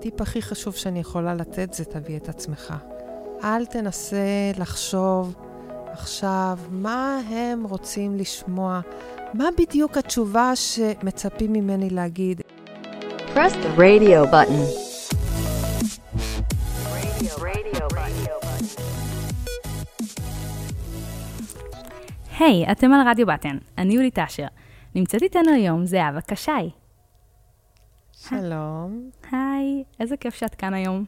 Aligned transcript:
הטיפ 0.00 0.20
הכי 0.20 0.42
חשוב 0.42 0.74
שאני 0.74 1.00
יכולה 1.00 1.34
לתת 1.34 1.72
זה 1.72 1.84
תביא 1.84 2.16
את 2.16 2.28
עצמך. 2.28 2.74
אל 3.44 3.66
תנסה 3.66 4.16
לחשוב 4.58 5.34
עכשיו 5.92 6.58
מה 6.70 7.20
הם 7.30 7.64
רוצים 7.64 8.16
לשמוע, 8.16 8.80
מה 9.34 9.44
בדיוק 9.58 9.96
התשובה 9.96 10.52
שמצפים 10.56 11.52
ממני 11.52 11.90
להגיד. 11.90 12.40
Press 13.34 13.52
the 13.52 13.78
radio 13.78 14.32
button. 14.32 14.66
היי, 22.38 22.66
hey, 22.66 22.72
אתם 22.72 22.92
על 22.92 23.08
רדיו 23.08 23.26
בטן, 23.26 23.58
אני 23.78 23.94
יולי 23.94 24.10
טשר. 24.10 24.46
נמצאת 24.94 25.22
איתנו 25.22 25.52
היום 25.54 25.86
זהבה 25.86 26.20
קשי. 26.20 26.79
שלום. 28.30 29.10
היי, 29.32 29.84
איזה 30.00 30.16
כיף 30.16 30.34
שאת 30.34 30.54
כאן 30.54 30.74
היום. 30.74 31.04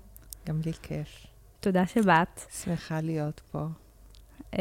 גם 0.49 0.61
לי 0.67 0.73
כיף. 0.83 1.27
תודה 1.61 1.87
שבאת. 1.87 2.41
שמחה 2.63 3.01
להיות 3.01 3.41
פה. 3.53 3.67
אה, 4.53 4.57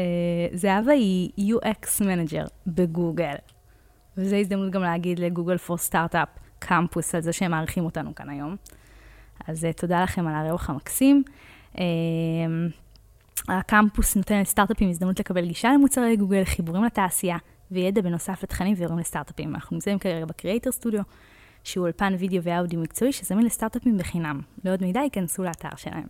זהבה 0.52 0.92
היא 0.92 1.54
UX 1.54 2.04
manager 2.04 2.44
בגוגל, 2.66 3.34
וזו 4.16 4.36
הזדמנות 4.36 4.72
גם 4.72 4.82
להגיד 4.82 5.18
ל 5.18 5.24
Google 5.24 5.58
for 5.58 5.78
Startups 5.78 6.28
Campus 6.58 7.14
על 7.14 7.20
זה 7.20 7.32
שהם 7.32 7.50
מארחים 7.50 7.84
אותנו 7.84 8.14
כאן 8.14 8.28
היום. 8.28 8.56
אז 9.46 9.64
אה, 9.64 9.80
תודה 9.80 10.02
לכם 10.02 10.26
על 10.26 10.34
האירוח 10.34 10.70
המקסים. 10.70 11.22
אה, 11.74 11.78
הקמפוס 13.48 14.16
נותן 14.16 14.40
לסטארט-אפים 14.40 14.90
הזדמנות 14.90 15.20
לקבל 15.20 15.46
גישה 15.46 15.72
למוצרי 15.72 16.16
גוגל, 16.16 16.44
חיבורים 16.44 16.84
לתעשייה 16.84 17.36
וידע 17.70 18.00
בנוסף 18.00 18.42
לתכנים 18.42 18.74
ואירועים 18.76 18.98
לסטארט-אפים. 18.98 19.54
אנחנו 19.54 19.76
נמצאים 19.76 19.98
כרגע 19.98 20.24
בקריאייטר 20.24 20.72
סטודיו, 20.72 21.02
שהוא 21.64 21.84
אולפן 21.84 22.14
וידאו 22.18 22.42
ואודיו 22.42 22.80
מקצועי 22.80 23.12
שזמין 23.12 23.46
לסטארט-אפים 23.46 23.98
בחינם. 23.98 24.40
לעוד 24.64 24.82
מידע 24.82 25.00
ייכנסו 25.00 25.42
לאתר 25.42 25.68
שלהם. 25.76 26.06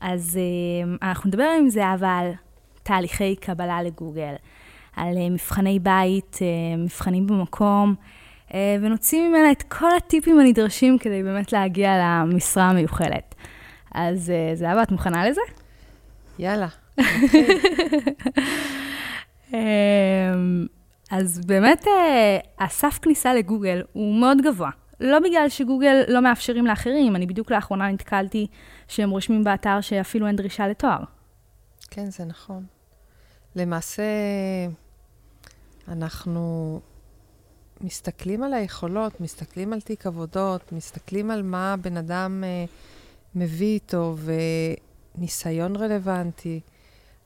אז 0.00 0.38
אנחנו 1.02 1.28
נדבר 1.28 1.48
עם 1.58 1.68
זהבה 1.68 2.18
על 2.18 2.32
תהליכי 2.82 3.36
קבלה 3.36 3.82
לגוגל, 3.82 4.34
על 4.96 5.14
מבחני 5.30 5.78
בית, 5.78 6.38
מבחנים 6.78 7.26
במקום, 7.26 7.94
ונוציא 8.54 9.28
ממנה 9.28 9.52
את 9.52 9.62
כל 9.62 9.96
הטיפים 9.96 10.40
הנדרשים 10.40 10.98
כדי 10.98 11.22
באמת 11.22 11.52
להגיע 11.52 11.98
למשרה 11.98 12.64
המיוחלת. 12.64 13.34
אז 13.94 14.32
זהבה, 14.54 14.82
את 14.82 14.90
מוכנה 14.90 15.28
לזה? 15.28 15.40
יאללה. 16.38 16.68
אז 21.12 21.40
באמת, 21.46 21.84
הסף 22.58 22.98
כניסה 23.02 23.34
לגוגל 23.34 23.82
הוא 23.92 24.20
מאוד 24.20 24.38
גבוה. 24.44 24.70
לא 25.00 25.18
בגלל 25.18 25.48
שגוגל 25.48 26.02
לא 26.08 26.22
מאפשרים 26.22 26.66
לאחרים, 26.66 27.16
אני 27.16 27.26
בדיוק 27.26 27.50
לאחרונה 27.50 27.92
נתקלתי 27.92 28.46
שהם 28.88 29.10
רושמים 29.10 29.44
באתר 29.44 29.80
שאפילו 29.80 30.26
אין 30.26 30.36
דרישה 30.36 30.68
לתואר. 30.68 31.04
כן, 31.90 32.10
זה 32.10 32.24
נכון. 32.24 32.64
למעשה, 33.56 34.02
אנחנו 35.88 36.80
מסתכלים 37.80 38.42
על 38.42 38.54
היכולות, 38.54 39.20
מסתכלים 39.20 39.72
על 39.72 39.80
תיק 39.80 40.06
עבודות, 40.06 40.72
מסתכלים 40.72 41.30
על 41.30 41.42
מה 41.42 41.74
בן 41.80 41.96
אדם 41.96 42.44
אה, 42.46 42.64
מביא 43.34 43.74
איתו 43.74 44.16
וניסיון 45.18 45.76
רלוונטי. 45.76 46.60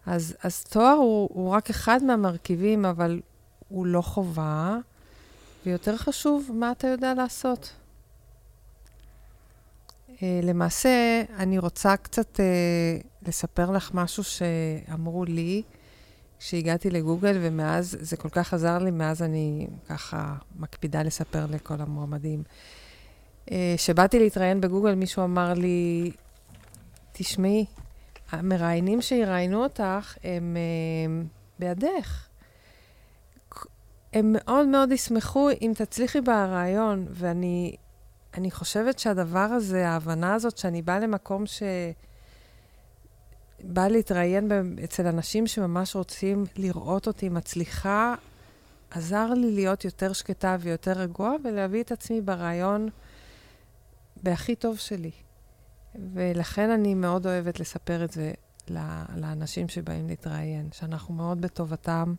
אז, 0.07 0.37
אז 0.43 0.65
תואר 0.65 0.93
הוא, 0.93 1.29
הוא 1.33 1.51
רק 1.51 1.71
אחד 1.71 2.03
מהמרכיבים, 2.03 2.85
אבל 2.85 3.21
הוא 3.69 3.87
לא 3.87 4.01
חובה. 4.01 4.77
ויותר 5.67 5.97
חשוב, 5.97 6.51
מה 6.55 6.73
אתה 6.73 6.87
יודע 6.87 7.15
לעשות. 7.15 7.73
Uh, 10.09 10.21
למעשה, 10.43 11.23
אני 11.37 11.59
רוצה 11.59 11.97
קצת 11.97 12.37
uh, 12.37 13.29
לספר 13.29 13.71
לך 13.71 13.91
משהו 13.95 14.25
שאמרו 14.25 15.25
לי 15.25 15.63
כשהגעתי 16.39 16.91
לגוגל, 16.91 17.39
ומאז, 17.41 17.97
זה 18.01 18.17
כל 18.17 18.29
כך 18.29 18.55
עזר 18.55 18.79
לי, 18.79 18.91
מאז 18.91 19.23
אני 19.23 19.67
ככה 19.89 20.35
מקפידה 20.57 21.03
לספר 21.03 21.47
לכל 21.47 21.75
המועמדים. 21.79 22.43
כשבאתי 23.77 24.17
uh, 24.17 24.21
להתראיין 24.21 24.61
בגוגל, 24.61 24.95
מישהו 24.95 25.25
אמר 25.25 25.55
לי, 25.55 26.11
תשמעי, 27.13 27.65
המראיינים 28.31 29.03
שיראיינו 29.03 29.63
אותך 29.63 30.17
הם 30.25 30.57
uh, 30.57 31.27
בידך. 31.59 32.27
הם 34.13 34.37
מאוד 34.39 34.67
מאוד 34.67 34.93
ישמחו 34.93 35.49
אם 35.63 35.73
תצליחי 35.77 36.21
ברעיון, 36.21 37.07
ואני 37.11 37.77
אני 38.37 38.51
חושבת 38.51 38.99
שהדבר 38.99 39.39
הזה, 39.39 39.89
ההבנה 39.89 40.35
הזאת, 40.35 40.59
שאני 40.59 40.83
באה 40.83 40.99
למקום 40.99 41.47
ש... 41.47 41.63
באה 43.63 43.89
להתראיין 43.89 44.51
אצל 44.85 45.07
אנשים 45.07 45.47
שממש 45.47 45.97
רוצים 45.97 46.45
לראות 46.57 47.07
אותי 47.07 47.29
מצליחה, 47.29 48.15
עזר 48.91 49.27
לי 49.35 49.55
להיות 49.55 49.85
יותר 49.85 50.13
שקטה 50.13 50.57
ויותר 50.61 50.93
רגועה 50.93 51.33
ולהביא 51.45 51.83
את 51.83 51.93
עצמי 51.93 52.21
ברעיון 52.21 52.89
בהכי 54.23 54.55
טוב 54.55 54.79
שלי. 54.79 55.11
ולכן 56.15 56.71
אני 56.71 56.95
מאוד 56.95 57.27
אוהבת 57.27 57.61
לספר 57.61 58.05
את 58.05 58.13
זה 58.13 58.33
לאנשים 59.17 59.69
שבאים 59.69 60.09
להתראיין, 60.09 60.69
שאנחנו 60.73 61.15
מאוד 61.15 61.41
בטובתם, 61.41 62.15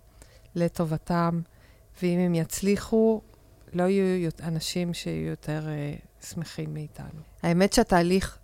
לטובתם. 0.56 1.42
ואם 2.02 2.20
הם 2.20 2.36
יצליחו, 2.36 3.22
לא 3.74 3.84
יהיו 3.84 4.30
אנשים 4.44 4.94
שיהיו 4.94 5.30
יותר 5.30 5.66
uh, 6.22 6.26
שמחים 6.26 6.74
מאיתנו. 6.74 7.20
האמת 7.44 7.74
שהתהליך 7.74 8.38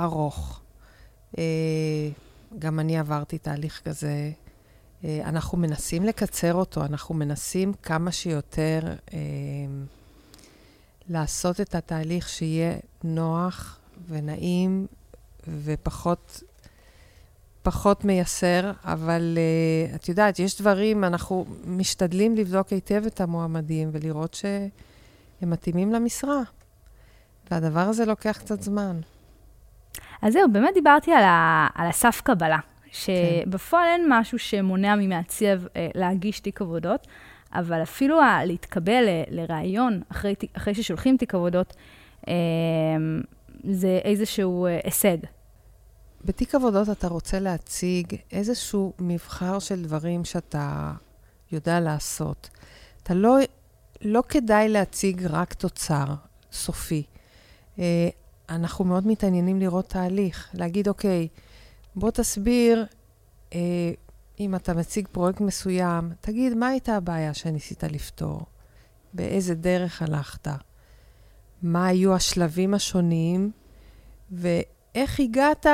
ארוך. 0.00 0.60
Uh, 1.32 1.38
גם 2.58 2.80
אני 2.80 2.98
עברתי 2.98 3.38
תהליך 3.38 3.80
כזה. 3.84 4.30
Uh, 5.02 5.06
אנחנו 5.24 5.58
מנסים 5.58 6.04
לקצר 6.04 6.54
אותו, 6.54 6.84
אנחנו 6.84 7.14
מנסים 7.14 7.72
כמה 7.82 8.12
שיותר 8.12 8.80
uh, 9.06 9.12
לעשות 11.08 11.60
את 11.60 11.74
התהליך 11.74 12.28
שיהיה 12.28 12.76
נוח 13.04 13.78
ונעים 14.08 14.86
ופחות 15.64 16.42
פחות 17.64 18.04
מייסר, 18.04 18.70
אבל 18.84 19.38
uh, 19.38 19.94
את 19.94 20.08
יודעת, 20.08 20.38
יש 20.38 20.60
דברים, 20.60 21.04
אנחנו 21.04 21.44
משתדלים 21.66 22.36
לבדוק 22.36 22.68
היטב 22.68 23.02
את 23.06 23.20
המועמדים 23.20 23.88
ולראות 23.92 24.34
שהם 24.34 25.50
מתאימים 25.50 25.92
למשרה. 25.92 26.40
והדבר 27.50 27.80
הזה 27.80 28.04
לוקח 28.04 28.38
קצת 28.38 28.62
זמן. 28.62 29.00
אז 30.22 30.32
זהו, 30.32 30.52
באמת 30.52 30.74
דיברתי 30.74 31.12
על, 31.12 31.24
ה, 31.24 31.66
על 31.74 31.88
הסף 31.88 32.20
קבלה, 32.24 32.58
שבפועל 32.92 33.88
אין 33.88 34.06
משהו 34.08 34.38
שמונע 34.38 34.94
ממעצב 34.94 35.66
אה, 35.76 35.88
להגיש 35.94 36.40
תיק 36.40 36.60
עבודות, 36.60 37.06
אבל 37.52 37.82
אפילו 37.82 38.20
ה, 38.20 38.44
להתקבל 38.44 39.04
ל, 39.04 39.22
לראיון 39.40 40.02
אחרי, 40.08 40.34
אחרי 40.56 40.74
ששולחים 40.74 41.16
תיק 41.16 41.34
עבודות, 41.34 41.74
אה, 42.28 42.34
זה 43.64 44.00
איזשהו 44.04 44.66
אה, 44.66 44.78
הישג. 44.84 45.16
בתיק 46.24 46.54
עבודות 46.54 46.88
אתה 46.90 47.08
רוצה 47.08 47.38
להציג 47.38 48.16
איזשהו 48.32 48.92
מבחר 48.98 49.58
של 49.58 49.82
דברים 49.82 50.24
שאתה 50.24 50.92
יודע 51.52 51.80
לעשות. 51.80 52.50
אתה 53.02 53.14
לא, 53.14 53.36
לא 54.02 54.22
כדאי 54.28 54.68
להציג 54.68 55.26
רק 55.26 55.54
תוצר 55.54 56.04
סופי. 56.52 57.02
אה, 57.78 58.08
אנחנו 58.48 58.84
מאוד 58.84 59.06
מתעניינים 59.06 59.60
לראות 59.60 59.88
תהליך, 59.88 60.50
להגיד, 60.54 60.88
אוקיי, 60.88 61.28
בוא 61.96 62.10
תסביר, 62.10 62.86
אה, 63.54 63.92
אם 64.40 64.54
אתה 64.54 64.74
מציג 64.74 65.08
פרויקט 65.12 65.40
מסוים, 65.40 66.12
תגיד, 66.20 66.54
מה 66.54 66.68
הייתה 66.68 66.96
הבעיה 66.96 67.34
שניסית 67.34 67.84
לפתור? 67.84 68.40
באיזה 69.14 69.54
דרך 69.54 70.02
הלכת? 70.02 70.48
מה 71.62 71.86
היו 71.86 72.14
השלבים 72.14 72.74
השונים? 72.74 73.50
ו... 74.32 74.48
איך 74.94 75.20
הגעת 75.20 75.66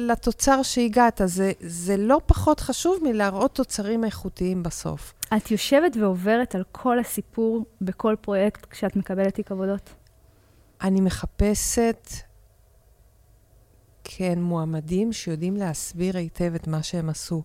לתוצר 0.00 0.62
שהגעת. 0.62 1.20
זה, 1.24 1.52
זה 1.60 1.96
לא 1.96 2.20
פחות 2.26 2.60
חשוב 2.60 2.98
מלהראות 3.02 3.54
תוצרים 3.54 4.04
איכותיים 4.04 4.62
בסוף. 4.62 5.14
את 5.36 5.50
יושבת 5.50 5.96
ועוברת 5.96 6.54
על 6.54 6.64
כל 6.72 6.98
הסיפור 6.98 7.64
בכל 7.80 8.16
פרויקט 8.20 8.66
כשאת 8.70 8.96
מקבלת 8.96 9.34
תיק 9.34 9.52
עבודות? 9.52 9.90
אני 10.82 11.00
מחפשת, 11.00 12.08
כן, 14.04 14.38
מועמדים 14.42 15.12
שיודעים 15.12 15.56
להסביר 15.56 16.16
היטב 16.16 16.54
את 16.54 16.66
מה 16.66 16.82
שהם 16.82 17.08
עשו. 17.08 17.42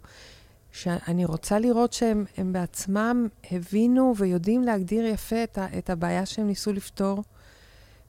שאני 0.72 1.26
רוצה 1.26 1.60
לראות 1.60 1.94
שהם 1.94 2.26
בעצמם 2.52 3.28
הבינו 3.52 4.14
ויודעים 4.18 4.64
להגדיר 4.64 5.06
יפה 5.06 5.44
את, 5.44 5.58
ה, 5.58 5.78
את 5.78 5.90
הבעיה 5.90 6.26
שהם 6.26 6.48
ניסו 6.48 6.74
לפתור. 6.74 7.24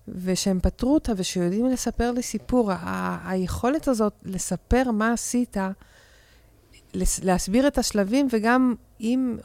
ושהם 0.09 0.61
פתרו 0.61 0.95
אותה 0.95 1.13
ושיודעים 1.17 1.67
לספר 1.67 2.11
לי 2.11 2.23
סיפור. 2.23 2.73
ה- 2.73 3.31
היכולת 3.31 3.89
הזאת 3.89 4.13
לספר 4.25 4.91
מה 4.91 5.13
עשית, 5.13 5.57
להסביר 7.23 7.67
את 7.67 7.79
השלבים, 7.79 8.29
וגם 8.31 8.75
אם... 9.01 9.37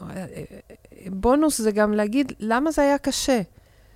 בונוס 1.06 1.60
זה 1.60 1.70
גם 1.70 1.92
להגיד 1.92 2.32
למה 2.40 2.70
זה 2.70 2.82
היה 2.82 2.98
קשה. 2.98 3.40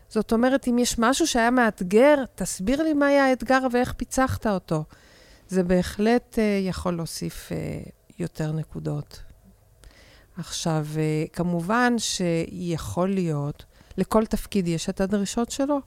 זאת 0.09 0.33
אומרת, 0.33 0.69
אם 0.69 0.79
יש 0.79 0.99
משהו 0.99 1.27
שהיה 1.27 1.51
מאתגר, 1.51 2.25
תסביר 2.35 2.83
לי 2.83 2.93
מה 2.93 3.07
היה 3.07 3.25
האתגר 3.25 3.59
ואיך 3.73 3.93
פיצחת 3.93 4.47
אותו. 4.47 4.85
זה 5.49 5.63
בהחלט 5.63 6.35
uh, 6.35 6.69
יכול 6.69 6.97
להוסיף 6.97 7.49
uh, 7.49 7.91
יותר 8.19 8.53
נקודות. 8.53 9.21
עכשיו, 10.37 10.87
uh, 10.95 11.31
כמובן 11.33 11.95
שיכול 11.99 13.09
להיות, 13.09 13.65
לכל 13.99 14.27
תפקיד 14.27 14.69
יש 14.69 14.89
את 14.89 15.01
הדרישות 15.01 15.51
שלו. 15.51 15.81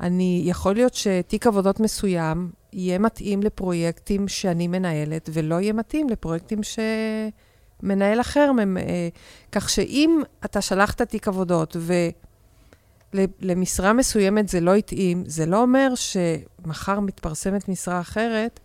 אני, 0.00 0.42
יכול 0.44 0.74
להיות 0.74 0.94
שתיק 0.94 1.46
עבודות 1.46 1.80
מסוים 1.80 2.50
יהיה 2.72 2.98
מתאים 2.98 3.42
לפרויקטים 3.42 4.28
שאני 4.28 4.68
מנהלת, 4.68 5.30
ולא 5.32 5.60
יהיה 5.60 5.72
מתאים 5.72 6.08
לפרויקטים 6.08 6.60
שמנהל 7.82 8.20
אחר. 8.20 8.50
כך 9.52 9.70
שאם 9.70 10.22
אתה 10.44 10.60
שלחת 10.60 11.02
תיק 11.02 11.28
עבודות 11.28 11.76
ולמשרה 13.14 13.92
מסוימת 13.92 14.48
זה 14.48 14.60
לא 14.60 14.74
התאים, 14.74 15.24
זה 15.26 15.46
לא 15.46 15.62
אומר 15.62 15.92
שמחר 15.94 17.00
מתפרסמת 17.00 17.68
משרה 17.68 18.00
אחרת, 18.00 18.60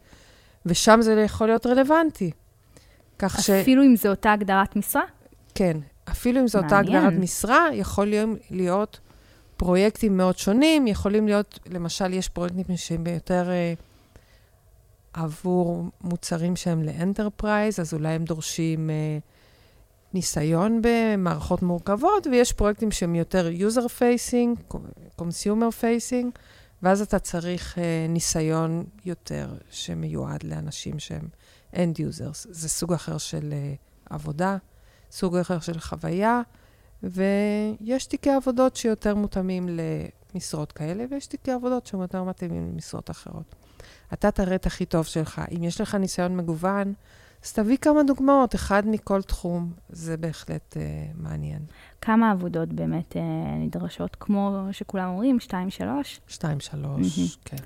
ושם 0.66 1.00
זה 1.02 1.14
יכול 1.26 1.48
להיות 1.48 1.66
רלוונטי. 1.66 2.32
כך 3.20 3.44
ש... 3.44 3.50
אפילו 3.50 3.84
אם 3.84 3.96
זו 3.96 4.10
אותה 4.10 4.34
הגדרת 4.34 4.76
משרה? 4.76 5.04
כן, 5.56 5.78
אפילו 6.12 6.42
אם 6.42 6.48
זו 6.48 6.60
אותה 6.60 6.80
הגדרת 6.80 7.14
משרה, 7.14 7.68
יכול 7.74 8.14
להיות 8.52 9.00
פרויקטים 9.58 10.18
מאוד 10.18 10.38
שונים, 10.38 10.88
יכולים 10.88 11.28
להיות, 11.28 11.60
למשל, 11.70 12.14
יש 12.14 12.30
פרויקטים 12.30 12.78
שהם 12.78 13.08
יותר 13.08 13.48
uh, 13.48 13.82
עבור 15.14 15.84
מוצרים 16.02 16.56
שהם 16.56 16.84
ל 16.84 16.92
enterprise, 16.92 17.80
אז 17.80 17.94
אולי 17.94 18.10
הם 18.10 18.24
דורשים 18.26 18.90
אה, 18.90 20.14
ניסיון 20.14 20.82
במערכות 20.84 21.62
מורכבות, 21.62 22.28
ויש 22.28 22.54
פרויקטים 22.54 22.92
שהם 22.92 23.16
יותר 23.16 23.50
user 23.58 23.86
facing, 24.00 24.76
consumer 25.22 25.82
facing, 25.82 26.40
ואז 26.84 27.02
אתה 27.02 27.20
צריך 27.20 27.76
אה, 27.76 27.80
ניסיון 28.10 28.86
יותר 29.06 29.48
שמיועד 29.70 30.44
לאנשים 30.44 31.00
שהם 31.00 31.28
end 31.74 31.98
users. 31.98 32.48
זה 32.50 32.70
סוג 32.70 32.94
אחר 32.94 33.18
של 33.18 33.54
אה, 33.54 34.14
עבודה, 34.14 34.58
סוג 35.12 35.38
אחר 35.38 35.60
של 35.60 35.80
חוויה. 35.80 36.42
ויש 37.04 38.06
תיקי 38.06 38.30
עבודות 38.30 38.76
שיותר 38.76 39.16
מותאמים 39.16 39.70
למשרות 40.34 40.72
כאלה, 40.72 41.06
ויש 41.12 41.28
תיקי 41.28 41.52
עבודות 41.52 41.88
שהם 41.88 42.02
יותר 42.02 42.24
מתאימים 42.24 42.70
למשרות 42.72 43.10
אחרות. 43.10 43.56
אתה 44.14 44.32
תראה 44.32 44.56
את 44.56 44.66
הכי 44.66 44.86
טוב 44.86 45.06
שלך. 45.06 45.42
אם 45.58 45.64
יש 45.64 45.82
לך 45.82 45.96
ניסיון 45.96 46.38
מגוון, 46.38 46.94
אז 47.44 47.54
תביא 47.54 47.78
כמה 47.78 48.04
דוגמאות, 48.04 48.56
אחד 48.56 48.88
מכל 48.88 49.22
תחום, 49.22 49.74
זה 49.90 50.18
בהחלט 50.18 50.78
אה, 50.78 50.82
מעניין. 51.16 51.60
כמה 52.02 52.32
עבודות 52.32 52.74
באמת 52.74 53.18
אה, 53.18 53.22
נדרשות, 53.58 54.16
כמו 54.20 54.68
שכולם 54.72 55.10
אומרים, 55.10 55.40
שתיים, 55.40 55.70
שלוש? 55.70 56.20
שתיים, 56.28 56.60
שלוש, 56.60 57.38
כן. 57.46 57.58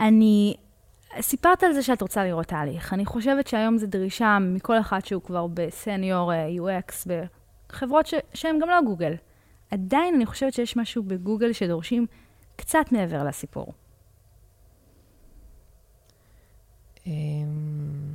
אני... 0.00 0.54
סיפרת 1.20 1.62
על 1.62 1.72
זה 1.72 1.82
שאת 1.82 2.02
רוצה 2.02 2.24
לראות 2.24 2.46
תהליך. 2.46 2.92
אני 2.92 3.04
חושבת 3.04 3.46
שהיום 3.46 3.78
זו 3.78 3.86
דרישה 3.86 4.38
מכל 4.40 4.80
אחד 4.80 5.04
שהוא 5.04 5.22
כבר 5.22 5.46
בסניור 5.46 6.32
אה, 6.32 6.48
UX, 6.48 6.92
חברות 7.74 8.06
ש- 8.06 8.14
שהן 8.34 8.58
גם 8.58 8.68
לא 8.68 8.80
גוגל. 8.86 9.14
עדיין 9.70 10.14
אני 10.14 10.26
חושבת 10.26 10.52
שיש 10.52 10.76
משהו 10.76 11.02
בגוגל 11.02 11.52
שדורשים 11.52 12.06
קצת 12.56 12.84
מעבר 12.92 13.24
לסיפור. 13.24 13.72
אמ, 17.06 18.14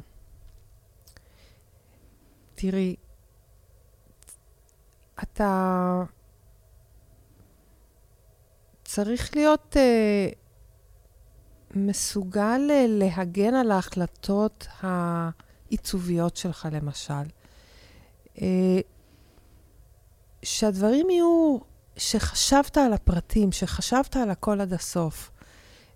תראי, 2.55 2.95
אתה 5.23 6.03
צריך 8.83 9.35
להיות 9.35 9.75
uh, 9.75 10.35
מסוגל 11.75 12.61
uh, 12.69 12.87
להגן 12.87 13.53
על 13.53 13.71
ההחלטות 13.71 14.67
העיצוביות 14.81 16.37
שלך, 16.37 16.67
למשל. 16.71 17.13
Uh, 18.35 18.39
שהדברים 20.43 21.09
יהיו, 21.09 21.57
שחשבת 21.97 22.77
על 22.77 22.93
הפרטים, 22.93 23.51
שחשבת 23.51 24.15
על 24.15 24.29
הכל 24.29 24.61
עד 24.61 24.73
הסוף. 24.73 25.31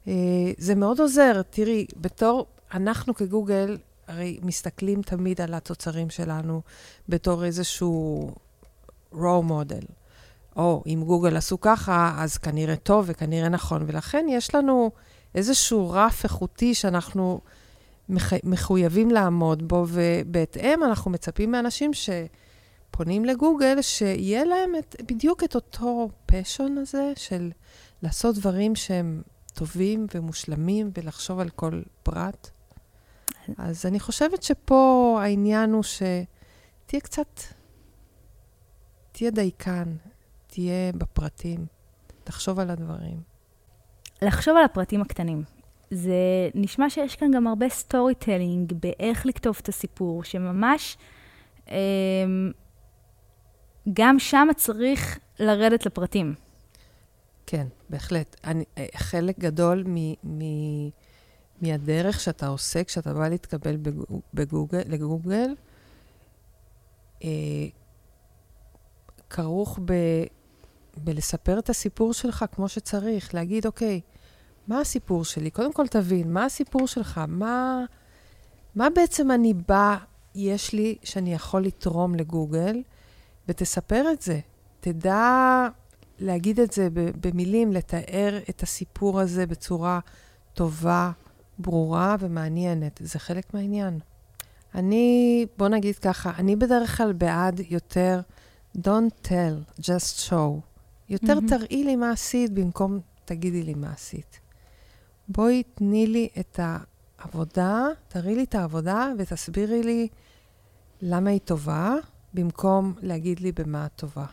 אה, 0.07 0.13
זה 0.57 0.75
מאוד 0.75 0.99
עוזר. 0.99 1.41
תראי, 1.49 1.85
בתור, 1.97 2.47
אנחנו 2.73 3.15
כגוגל, 3.15 3.77
הרי 4.07 4.39
מסתכלים 4.41 5.01
תמיד 5.01 5.41
על 5.41 5.53
התוצרים 5.53 6.09
שלנו 6.09 6.61
בתור 7.09 7.45
איזשהו 7.45 8.31
raw 9.13 9.43
model. 9.49 9.85
או 10.55 10.83
אם 10.87 11.03
גוגל 11.05 11.37
עשו 11.37 11.61
ככה, 11.61 12.15
אז 12.17 12.37
כנראה 12.37 12.75
טוב 12.75 13.05
וכנראה 13.07 13.49
נכון. 13.49 13.83
ולכן 13.87 14.25
יש 14.29 14.55
לנו 14.55 14.91
איזשהו 15.35 15.89
רף 15.89 16.23
איכותי 16.23 16.73
שאנחנו 16.73 17.41
מחויבים 18.43 19.11
לעמוד 19.11 19.67
בו, 19.67 19.85
ובהתאם 19.89 20.83
אנחנו 20.83 21.11
מצפים 21.11 21.51
מאנשים 21.51 21.93
ש... 21.93 22.09
פונים 22.97 23.25
לגוגל, 23.25 23.81
שיהיה 23.81 24.45
להם 24.45 24.75
את, 24.79 24.95
בדיוק 25.07 25.43
את 25.43 25.55
אותו 25.55 26.09
פשון 26.25 26.77
הזה 26.77 27.13
של 27.15 27.51
לעשות 28.03 28.35
דברים 28.35 28.75
שהם 28.75 29.21
טובים 29.53 30.07
ומושלמים 30.15 30.91
ולחשוב 30.97 31.39
על 31.39 31.49
כל 31.49 31.81
פרט. 32.03 32.49
אז 33.57 33.85
אני 33.85 33.99
חושבת 33.99 34.43
שפה 34.43 35.17
העניין 35.21 35.71
הוא 35.71 35.83
שתהיה 35.83 37.01
קצת, 37.01 37.39
תהיה 39.11 39.31
דייקן, 39.31 39.95
תהיה 40.47 40.91
בפרטים, 40.91 41.65
תחשוב 42.23 42.59
על 42.59 42.69
הדברים. 42.69 43.21
לחשוב 44.21 44.57
על 44.57 44.63
הפרטים 44.63 45.01
הקטנים. 45.01 45.43
זה 45.91 46.49
נשמע 46.55 46.89
שיש 46.89 47.15
כאן 47.15 47.31
גם 47.31 47.47
הרבה 47.47 47.69
storytelling 47.69 48.73
באיך 48.73 49.25
לכתוב 49.25 49.57
את 49.61 49.69
הסיפור, 49.69 50.23
שממש 50.23 50.97
אה, 51.69 51.75
גם 53.93 54.19
שם 54.19 54.47
צריך 54.55 55.19
לרדת 55.39 55.85
לפרטים. 55.85 56.35
כן, 57.45 57.67
בהחלט. 57.89 58.35
אני, 58.43 58.63
אה, 58.77 58.85
חלק 58.95 59.39
גדול 59.39 59.83
מ, 59.87 60.13
מ, 60.23 60.41
מהדרך 61.61 62.19
שאתה 62.19 62.47
עושה 62.47 62.83
כשאתה 62.83 63.13
בא 63.13 63.27
להתקבל 63.27 63.77
בגוגל, 64.33 64.81
לגוגל, 64.85 65.55
אה, 67.23 67.29
כרוך 69.29 69.79
ב, 69.85 69.93
בלספר 70.97 71.59
את 71.59 71.69
הסיפור 71.69 72.13
שלך 72.13 72.45
כמו 72.51 72.69
שצריך, 72.69 73.33
להגיד, 73.33 73.65
אוקיי, 73.65 74.01
מה 74.67 74.79
הסיפור 74.79 75.25
שלי? 75.25 75.49
קודם 75.49 75.73
כל 75.73 75.87
תבין, 75.87 76.33
מה 76.33 76.45
הסיפור 76.45 76.87
שלך? 76.87 77.21
מה, 77.27 77.85
מה 78.75 78.87
בעצם 78.95 79.31
אני 79.31 79.53
בא, 79.53 79.97
יש 80.35 80.73
לי, 80.73 80.95
שאני 81.03 81.33
יכול 81.33 81.65
לתרום 81.65 82.15
לגוגל? 82.15 82.81
ותספר 83.47 84.05
את 84.13 84.21
זה. 84.21 84.39
תדע 84.79 85.67
להגיד 86.19 86.59
את 86.59 86.71
זה 86.71 86.87
במילים, 86.93 87.73
לתאר 87.73 88.39
את 88.49 88.63
הסיפור 88.63 89.19
הזה 89.19 89.45
בצורה 89.45 89.99
טובה, 90.53 91.11
ברורה 91.59 92.15
ומעניינת. 92.19 92.99
זה 93.03 93.19
חלק 93.19 93.53
מהעניין. 93.53 93.99
אני, 94.75 95.45
בוא 95.57 95.67
נגיד 95.67 95.95
ככה, 95.95 96.31
אני 96.37 96.55
בדרך 96.55 96.97
כלל 96.97 97.13
בעד 97.13 97.61
יותר 97.69 98.21
Don't 98.77 99.27
tell, 99.27 99.81
just 99.81 100.29
show. 100.29 100.61
יותר 101.09 101.37
mm-hmm. 101.37 101.49
תראי 101.49 101.83
לי 101.83 101.95
מה 101.95 102.11
עשית 102.11 102.51
במקום 102.51 102.99
תגידי 103.25 103.63
לי 103.63 103.73
מה 103.73 103.91
עשית. 103.91 104.39
בואי 105.27 105.63
תני 105.63 106.07
לי 106.07 106.29
את 106.39 106.59
העבודה, 106.59 107.87
תראי 108.07 108.35
לי 108.35 108.43
את 108.43 108.55
העבודה 108.55 109.11
ותסבירי 109.17 109.83
לי 109.83 110.07
למה 111.01 111.29
היא 111.29 111.39
טובה, 111.39 111.95
במקום 112.33 112.93
להגיד 113.01 113.39
לי 113.39 113.51
במה 113.51 113.85
את 113.85 113.91
טובה. 113.95 114.25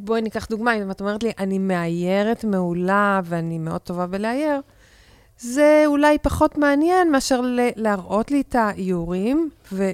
בואי 0.00 0.22
ניקח 0.22 0.46
דוגמה, 0.46 0.74
אם 0.74 0.90
את 0.90 1.00
אומרת 1.00 1.22
לי, 1.22 1.32
אני 1.38 1.58
מאיירת 1.58 2.44
מעולה 2.44 3.20
ואני 3.24 3.58
מאוד 3.58 3.80
טובה 3.80 4.06
בלאייר, 4.06 4.60
זה 5.38 5.82
אולי 5.86 6.18
פחות 6.18 6.58
מעניין 6.58 7.12
מאשר 7.12 7.40
להראות 7.76 8.30
לי 8.30 8.40
את 8.40 8.54
האיורים 8.54 9.50
ו- 9.72 9.90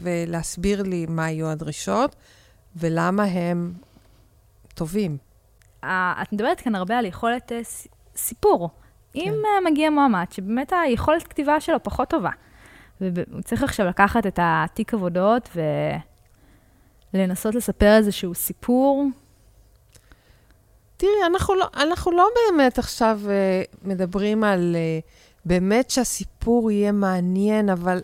ולהסביר 0.00 0.82
לי 0.82 1.06
מה 1.08 1.24
היו 1.24 1.48
הדרישות 1.48 2.16
ולמה 2.76 3.24
הם 3.24 3.72
טובים. 4.74 5.16
את 5.82 6.32
מדברת 6.32 6.60
כאן 6.60 6.74
הרבה 6.74 6.98
על 6.98 7.04
יכולת 7.04 7.52
uh, 7.52 7.88
סיפור. 8.16 8.68
כן. 9.12 9.20
אם 9.20 9.32
uh, 9.32 9.70
מגיע 9.70 9.90
מועמד 9.90 10.24
שבאמת 10.30 10.72
היכולת 10.84 11.22
כתיבה 11.22 11.60
שלו 11.60 11.82
פחות 11.82 12.08
טובה, 12.08 12.30
והוא 13.00 13.42
צריך 13.44 13.62
עכשיו 13.62 13.86
לקחת 13.86 14.26
את 14.26 14.38
התיק 14.42 14.94
עבודות 14.94 15.48
ולנסות 17.14 17.54
לספר 17.54 17.96
איזשהו 17.96 18.34
סיפור. 18.34 19.06
תראי, 20.96 21.12
אנחנו 21.26 21.54
לא, 21.54 21.66
אנחנו 21.76 22.12
לא 22.12 22.28
באמת 22.50 22.78
עכשיו 22.78 23.20
uh, 23.24 23.76
מדברים 23.82 24.44
על 24.44 24.76
uh, 24.76 25.10
באמת 25.44 25.90
שהסיפור 25.90 26.70
יהיה 26.70 26.92
מעניין, 26.92 27.68
אבל 27.68 28.00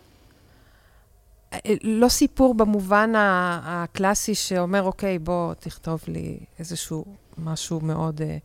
uh, 1.53 1.57
לא 1.83 2.09
סיפור 2.09 2.55
במובן 2.55 3.13
הקלאסי 3.17 4.35
שאומר, 4.35 4.83
אוקיי, 4.83 5.19
בוא 5.19 5.55
תכתוב 5.55 6.03
לי 6.09 6.39
איזשהו 6.59 7.05
משהו 7.39 7.81
מאוד, 7.81 8.23
אה, 8.23 8.37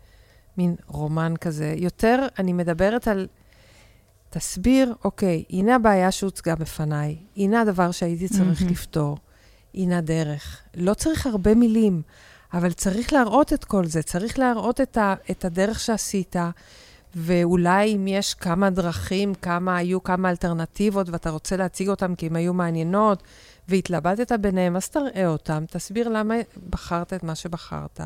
מין 0.57 0.75
רומן 0.87 1.33
כזה. 1.41 1.73
יותר, 1.77 2.27
אני 2.39 2.53
מדברת 2.53 3.07
על, 3.07 3.27
תסביר, 4.37 4.93
אוקיי, 5.03 5.43
הנה 5.49 5.75
הבעיה 5.75 6.11
שהוצגה 6.11 6.55
בפניי, 6.55 7.17
הנה 7.37 7.61
הדבר 7.61 7.91
שהייתי 7.91 8.27
צריך 8.27 8.61
mm-hmm. 8.61 8.71
לפתור, 8.71 9.17
הנה 9.73 9.97
הדרך. 9.97 10.61
לא 10.75 10.93
צריך 10.93 11.25
הרבה 11.25 11.55
מילים, 11.55 12.01
אבל 12.53 12.73
צריך 12.73 13.13
להראות 13.13 13.53
את 13.53 13.65
כל 13.65 13.85
זה, 13.85 14.03
צריך 14.03 14.39
להראות 14.39 14.81
את, 14.81 14.97
ה, 14.97 15.15
את 15.31 15.45
הדרך 15.45 15.79
שעשית. 15.79 16.35
ואולי 17.15 17.95
אם 17.95 18.07
יש 18.07 18.33
כמה 18.33 18.69
דרכים, 18.69 19.35
כמה 19.35 19.77
היו 19.77 20.03
כמה 20.03 20.29
אלטרנטיבות, 20.29 21.09
ואתה 21.09 21.29
רוצה 21.29 21.57
להציג 21.57 21.89
אותן 21.89 22.15
כי 22.15 22.25
הן 22.25 22.35
היו 22.35 22.53
מעניינות, 22.53 23.23
והתלבטת 23.67 24.31
ביניהם, 24.39 24.75
אז 24.75 24.89
תראה 24.89 25.27
אותם, 25.27 25.63
תסביר 25.69 26.09
למה 26.09 26.35
בחרת 26.69 27.13
את 27.13 27.23
מה 27.23 27.35
שבחרת, 27.35 27.99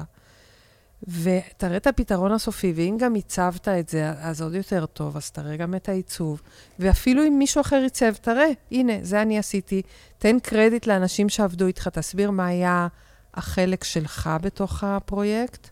ותראה 1.07 1.77
את 1.77 1.87
הפתרון 1.87 2.31
הסופי, 2.31 2.73
ואם 2.75 2.97
גם 2.99 3.13
עיצבת 3.13 3.67
את 3.67 3.89
זה, 3.89 4.09
אז 4.09 4.41
עוד 4.41 4.53
יותר 4.53 4.85
טוב, 4.85 5.17
אז 5.17 5.31
תראה 5.31 5.57
גם 5.57 5.75
את 5.75 5.89
העיצוב. 5.89 6.41
ואפילו 6.79 7.27
אם 7.27 7.35
מישהו 7.39 7.61
אחר 7.61 7.75
עיצב, 7.75 8.13
תראה, 8.13 8.47
הנה, 8.71 8.93
זה 9.01 9.21
אני 9.21 9.39
עשיתי. 9.39 9.81
תן 10.17 10.39
קרדיט 10.39 10.87
לאנשים 10.87 11.29
שעבדו 11.29 11.67
איתך, 11.67 11.87
תסביר 11.87 12.31
מה 12.31 12.47
היה 12.47 12.87
החלק 13.33 13.83
שלך 13.83 14.29
בתוך 14.41 14.83
הפרויקט. 14.83 15.69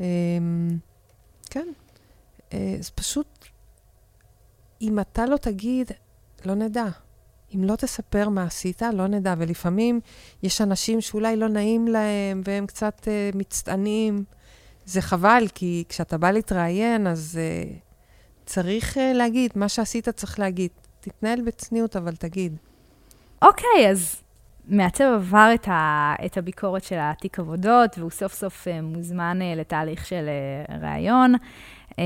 אמ, 0.00 0.04
כן. 1.50 1.68
אה, 2.52 2.76
זה 2.80 2.90
פשוט, 2.94 3.44
אם 4.82 5.00
אתה 5.00 5.26
לא 5.26 5.36
תגיד, 5.36 5.90
לא 6.44 6.54
נדע. 6.54 6.86
אם 7.54 7.64
לא 7.64 7.76
תספר 7.76 8.28
מה 8.28 8.42
עשית, 8.42 8.82
לא 8.82 9.06
נדע. 9.06 9.34
ולפעמים 9.38 10.00
יש 10.42 10.60
אנשים 10.60 11.00
שאולי 11.00 11.36
לא 11.36 11.48
נעים 11.48 11.88
להם 11.88 12.40
והם 12.44 12.66
קצת 12.66 13.00
uh, 13.02 13.36
מצטענים. 13.36 14.24
זה 14.84 15.00
חבל, 15.00 15.44
כי 15.54 15.84
כשאתה 15.88 16.18
בא 16.18 16.30
להתראיין, 16.30 17.06
אז 17.06 17.38
uh, 17.38 17.74
צריך 18.46 18.96
uh, 18.96 19.00
להגיד, 19.14 19.52
מה 19.54 19.68
שעשית 19.68 20.08
צריך 20.08 20.38
להגיד. 20.38 20.70
תתנהל 21.00 21.40
בצניעות, 21.40 21.96
אבל 21.96 22.16
תגיד. 22.16 22.56
אוקיי, 23.42 23.68
okay, 23.76 23.90
אז 23.90 24.16
מעצב 24.68 25.04
עבר 25.14 25.50
את, 25.54 25.68
ה, 25.68 26.14
את 26.26 26.36
הביקורת 26.36 26.84
של 26.84 26.96
התיק 27.00 27.38
עבודות, 27.38 27.98
והוא 27.98 28.10
סוף 28.10 28.34
סוף 28.34 28.66
uh, 28.66 28.82
מוזמן 28.82 29.38
uh, 29.40 29.58
לתהליך 29.58 30.06
של 30.06 30.28
uh, 30.68 30.72
ראיון. 30.82 31.34
Uh, 31.90 31.96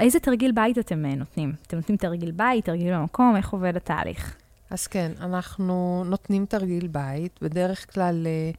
איזה 0.00 0.20
תרגיל 0.20 0.52
בית 0.52 0.78
אתם 0.78 1.04
uh, 1.04 1.16
נותנים? 1.16 1.52
אתם 1.66 1.76
נותנים 1.76 1.96
תרגיל 1.96 2.30
בית, 2.30 2.64
תרגיל 2.64 2.94
במקום, 2.94 3.36
איך 3.36 3.50
עובד 3.50 3.76
התהליך? 3.76 4.36
אז 4.70 4.86
כן, 4.86 5.12
אנחנו 5.20 6.04
נותנים 6.06 6.46
תרגיל 6.46 6.86
בית, 6.86 7.38
בדרך 7.42 7.94
כלל 7.94 8.26
uh, 8.26 8.56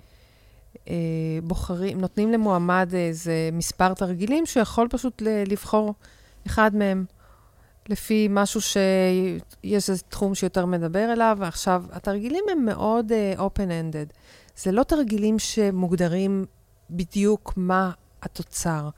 uh, 0.75 0.89
בוחרים, 1.43 2.01
נותנים 2.01 2.31
למועמד 2.31 2.89
איזה 2.93 3.49
מספר 3.53 3.93
תרגילים 3.93 4.45
שהוא 4.45 4.61
יכול 4.61 4.87
פשוט 4.87 5.21
לבחור 5.21 5.93
אחד 6.47 6.75
מהם. 6.75 7.05
לפי 7.89 8.27
משהו 8.29 8.61
שיש 8.61 9.89
איזה 9.89 10.03
תחום 10.09 10.35
שיותר 10.35 10.65
מדבר 10.65 11.13
אליו. 11.13 11.37
עכשיו, 11.41 11.83
התרגילים 11.91 12.43
הם 12.51 12.65
מאוד 12.65 13.11
uh, 13.11 13.39
open-ended. 13.39 14.13
זה 14.57 14.71
לא 14.71 14.83
תרגילים 14.83 15.39
שמוגדרים 15.39 16.45
בדיוק 16.89 17.53
מה 17.57 17.91
התוצר. 18.21 18.89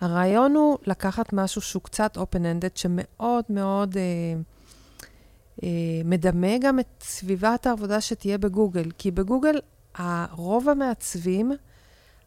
הרעיון 0.00 0.54
הוא 0.54 0.78
לקחת 0.86 1.32
משהו 1.32 1.60
שהוא 1.60 1.82
קצת 1.82 2.16
open-ended, 2.16 2.70
שמאוד 2.74 3.44
מאוד 3.50 3.94
uh, 3.94 3.98
uh, 5.60 5.64
מדמה 6.04 6.58
גם 6.60 6.80
את 6.80 6.86
סביבת 7.00 7.66
העבודה 7.66 8.00
שתהיה 8.00 8.38
בגוגל. 8.38 8.90
כי 8.98 9.10
בגוגל, 9.10 9.60
רוב 10.32 10.68
המעצבים, 10.68 11.52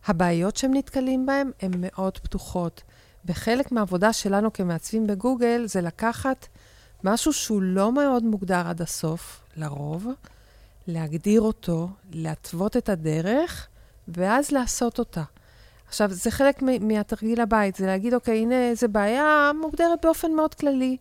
הבעיות 0.05 0.57
שהם 0.57 0.73
נתקלים 0.73 1.25
בהן 1.25 1.51
הן 1.61 1.71
מאוד 1.77 2.17
פתוחות. 2.17 2.83
וחלק 3.25 3.71
מהעבודה 3.71 4.13
שלנו 4.13 4.53
כמעצבים 4.53 5.07
בגוגל 5.07 5.65
זה 5.65 5.81
לקחת 5.81 6.47
משהו 7.03 7.33
שהוא 7.33 7.61
לא 7.61 7.91
מאוד 7.91 8.23
מוגדר 8.23 8.67
עד 8.67 8.81
הסוף, 8.81 9.41
לרוב, 9.55 10.07
להגדיר 10.87 11.41
אותו, 11.41 11.89
להתוות 12.11 12.77
את 12.77 12.89
הדרך, 12.89 13.67
ואז 14.07 14.51
לעשות 14.51 14.99
אותה. 14.99 15.23
עכשיו, 15.91 16.12
זה 16.12 16.31
חלק 16.31 16.62
מהתרגיל 16.81 17.41
הבית, 17.41 17.75
זה 17.75 17.86
להגיד, 17.86 18.13
אוקיי, 18.13 18.38
הנה 18.38 18.69
איזה 18.69 18.88
בעיה 18.88 19.51
מוגדרת 19.62 20.00
באופן 20.05 20.31
מאוד 20.31 20.53
כללי. 20.53 20.98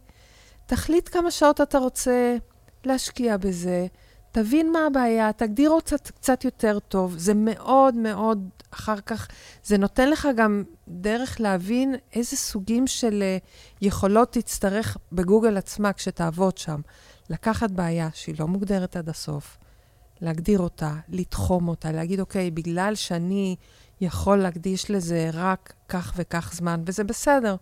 תחליט 0.67 1.09
כמה 1.13 1.31
שעות 1.31 1.61
אתה 1.61 1.79
רוצה 1.79 2.37
להשקיע 2.85 3.37
בזה, 3.37 3.87
תבין 4.33 4.73
מה 4.73 4.87
הבעיה, 4.87 5.33
תגדיר 5.33 5.71
אותה 5.71 5.99
קצת 5.99 6.45
יותר 6.45 6.79
טוב. 6.79 7.15
זה 7.19 7.33
מאוד 7.35 7.95
מאוד, 7.95 8.49
אחר 8.71 9.01
כך, 9.01 9.29
זה 9.65 9.79
נותן 9.79 10.11
לך 10.11 10.29
גם 10.37 10.65
דרך 10.89 11.41
להבין 11.41 11.95
איזה 12.15 12.37
סוגים 12.37 12.87
של 12.87 13.23
uh, 13.23 13.47
יכולות 13.83 14.33
תצטרך 14.33 14.97
בגוגל 15.13 15.57
עצמה 15.57 15.93
כשתעבוד 15.93 16.59
שם. 16.59 16.81
לקחת 17.31 17.71
בעיה 17.71 18.09
שהיא 18.15 18.35
לא 18.39 18.47
מוגדרת 18.49 18.97
עד 18.97 19.09
הסוף, 19.09 19.59
להגדיר 20.21 20.59
אותה, 20.59 20.95
לתחום 21.09 21.69
אותה, 21.69 21.93
להגיד, 21.93 22.21
אוקיי, 22.21 22.51
בגלל 22.51 22.95
שאני 22.95 23.57
יכול 24.01 24.39
להקדיש 24.39 24.91
לזה 24.91 25.31
רק 25.33 25.73
כך 25.89 26.13
וכך 26.17 26.53
זמן, 26.55 26.83
וזה 26.87 27.05
בסדר. 27.05 27.57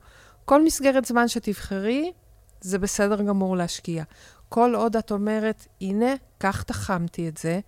כל 0.44 0.64
מסגרת 0.64 1.04
זמן 1.04 1.28
שתבחרי, 1.28 2.12
זה 2.60 2.78
בסדר 2.78 3.22
גמור 3.22 3.56
להשקיע. 3.56 4.04
כל 4.48 4.74
עוד 4.74 4.96
את 4.96 5.12
אומרת, 5.12 5.66
הנה, 5.80 6.14
כך 6.40 6.62
תחמתי 6.62 7.28
את 7.28 7.36
זה, 7.36 7.60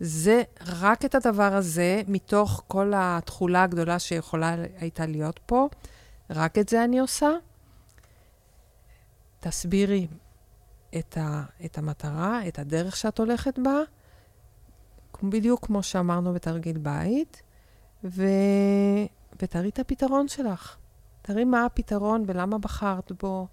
זה 0.00 0.42
רק 0.66 1.04
את 1.04 1.14
הדבר 1.14 1.54
הזה, 1.54 2.02
מתוך 2.08 2.62
כל 2.68 2.92
התכולה 2.96 3.62
הגדולה 3.62 3.98
שיכולה 3.98 4.56
הייתה 4.78 5.06
להיות 5.06 5.40
פה, 5.46 5.68
רק 6.30 6.58
את 6.58 6.68
זה 6.68 6.84
אני 6.84 6.98
עושה. 6.98 7.30
תסבירי 9.40 10.06
את, 10.98 11.18
ה, 11.20 11.42
את 11.64 11.78
המטרה, 11.78 12.48
את 12.48 12.58
הדרך 12.58 12.96
שאת 12.96 13.18
הולכת 13.18 13.58
בה, 13.58 13.78
בדיוק 15.22 15.66
כמו 15.66 15.82
שאמרנו 15.82 16.34
בתרגיל 16.34 16.78
בית, 16.78 17.42
ו... 18.04 18.22
ותראי 19.42 19.68
את 19.68 19.78
הפתרון 19.78 20.28
שלך. 20.28 20.76
תראי 21.22 21.44
מה 21.44 21.64
הפתרון 21.64 22.24
ולמה 22.26 22.58
בחרת 22.58 23.12
בו, 23.22 23.46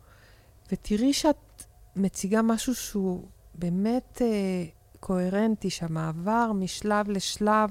ותראי 0.71 1.13
שאת 1.13 1.63
מציגה 1.95 2.41
משהו 2.41 2.75
שהוא 2.75 3.23
באמת 3.55 4.21
אה, 4.21 4.65
קוהרנטי, 4.99 5.69
שהמעבר 5.69 6.51
משלב 6.53 7.09
לשלב 7.09 7.69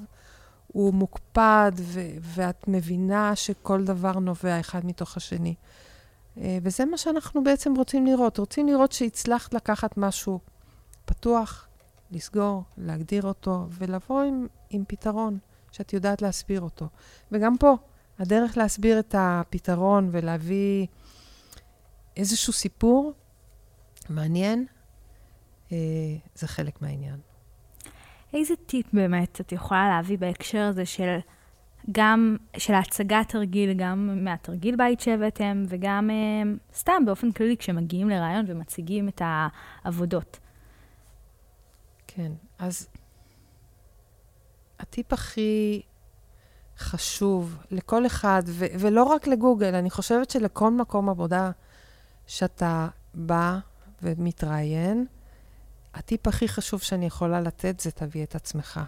הוא 0.66 0.95
מוקפד, 0.95 1.73
ו- 1.76 2.11
ואת 2.21 2.69
מבינה 2.69 3.37
שכל 3.37 3.85
דבר 3.85 4.12
נובע 4.12 4.61
אחד 4.61 4.87
מתוך 4.87 5.16
השני. 5.16 5.54
אה, 6.38 6.59
וזה 6.62 6.85
מה 6.85 6.99
שאנחנו 6.99 7.45
בעצם 7.45 7.75
רוצים 7.75 8.07
לראות. 8.07 8.38
רוצים 8.38 8.69
לראות 8.69 8.93
שהצלחת 8.93 9.54
לקחת 9.54 9.97
משהו 9.97 10.40
פתוח, 11.04 11.69
לסגור, 12.11 12.62
להגדיר 12.78 13.23
אותו, 13.23 13.66
ולבוא 13.71 14.23
עם, 14.23 14.47
עם 14.71 14.85
פתרון 14.88 15.38
שאת 15.75 15.93
יודעת 15.93 16.23
להסביר 16.23 16.61
אותו. 16.61 16.88
וגם 17.33 17.59
פה, 17.59 17.76
הדרך 18.19 18.57
להסביר 18.57 18.99
את 18.99 19.14
הפתרון 19.19 20.09
ולהביא 20.12 20.87
איזשהו 22.16 22.52
סיפור 22.52 23.12
מעניין, 24.09 24.66
אה, 25.73 25.76
זה 26.35 26.49
חלק 26.49 26.83
מהעניין. 26.83 27.21
איזה 28.33 28.54
טיפ 28.66 28.87
באמת 28.93 29.40
את 29.40 29.52
יכולה 29.52 29.88
להביא 29.88 30.19
בהקשר 30.19 30.62
הזה 30.62 30.87
של 30.87 31.19
גם 31.93 32.37
של 32.57 32.75
הצגת 32.75 33.28
תרגיל, 33.28 33.73
גם 33.73 34.25
מהתרגיל 34.25 34.76
בית 34.76 35.00
שהבאתם, 35.00 35.64
וגם 35.69 36.11
אה, 36.11 36.52
סתם 36.75 37.02
באופן 37.07 37.33
כללי 37.33 37.57
כשמגיעים 37.57 38.09
לרעיון 38.09 38.45
ומציגים 38.49 39.09
את 39.09 39.23
העבודות? 39.25 40.38
כן, 42.07 42.33
אז 42.59 42.88
הטיפ 44.85 45.12
הכי 45.12 45.83
חשוב 46.79 47.57
לכל 47.71 48.07
אחד, 48.07 48.43
ו- 48.47 48.67
ולא 48.79 49.03
רק 49.05 49.26
לגוגל, 49.26 49.75
אני 49.75 49.91
חושבת 49.91 50.31
שלכל 50.31 50.71
מקום 50.71 51.09
עבודה 51.09 51.50
שאתה 52.26 52.88
בא 53.14 53.59
ומתראיין, 54.03 55.07
הטיפ 55.95 56.26
הכי 56.26 56.49
חשוב 56.49 56.81
שאני 56.81 57.07
יכולה 57.07 57.41
לתת 57.41 57.81
זה 57.81 57.91
תביא 57.91 58.23
את 58.23 58.35
עצמך. 58.35 58.81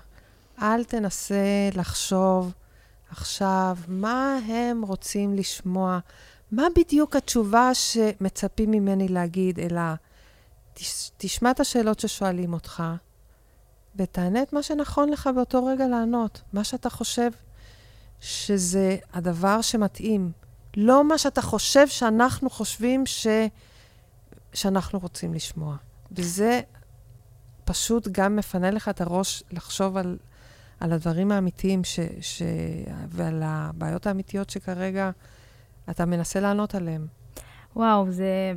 אל 0.62 0.84
תנסה 0.84 1.68
לחשוב 1.74 2.52
עכשיו 3.10 3.76
מה 3.88 4.38
הם 4.48 4.82
רוצים 4.82 5.34
לשמוע, 5.34 5.98
מה 6.52 6.66
בדיוק 6.76 7.16
התשובה 7.16 7.74
שמצפים 7.74 8.70
ממני 8.70 9.08
להגיד, 9.08 9.58
אלא 9.60 9.82
תש, 10.74 11.10
תשמע 11.16 11.50
את 11.50 11.60
השאלות 11.60 12.00
ששואלים 12.00 12.52
אותך, 12.52 12.82
ותענה 13.96 14.42
את 14.42 14.52
מה 14.52 14.62
שנכון 14.62 15.08
לך 15.08 15.30
באותו 15.34 15.64
רגע 15.64 15.88
לענות, 15.88 16.42
מה 16.52 16.64
שאתה 16.64 16.90
חושב 16.90 17.30
שזה 18.20 18.96
הדבר 19.12 19.60
שמתאים. 19.62 20.32
לא 20.76 21.08
מה 21.08 21.18
שאתה 21.18 21.42
חושב 21.42 21.88
שאנחנו 21.88 22.50
חושבים 22.50 23.06
ש... 23.06 23.26
שאנחנו 24.52 24.98
רוצים 24.98 25.34
לשמוע. 25.34 25.76
וזה 26.12 26.60
פשוט 27.64 28.08
גם 28.12 28.36
מפנה 28.36 28.70
לך 28.70 28.88
את 28.88 29.00
הראש 29.00 29.42
לחשוב 29.50 29.96
על, 29.96 30.18
על 30.80 30.92
הדברים 30.92 31.32
האמיתיים 31.32 31.84
ש, 31.84 32.00
ש, 32.20 32.42
ועל 33.08 33.42
הבעיות 33.44 34.06
האמיתיות 34.06 34.50
שכרגע 34.50 35.10
אתה 35.90 36.04
מנסה 36.04 36.40
לענות 36.40 36.74
עליהן. 36.74 37.06
וואו, 37.76 38.10
זה, 38.10 38.52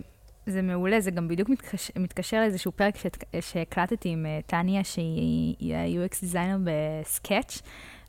זה 0.46 0.62
מעולה, 0.62 1.00
זה 1.00 1.12
גם 1.12 1.28
בדיוק 1.28 1.50
מתקשר, 1.50 1.94
מתקשר 1.96 2.40
לאיזשהו 2.40 2.72
פרק 2.72 2.96
שהקלטתי 3.42 4.10
עם 4.10 4.26
uh, 4.26 4.48
טניה, 4.48 4.84
שהיא 4.84 5.76
ה-UX 5.76 6.14
designer 6.14 6.60
בסקאץ', 6.64 7.62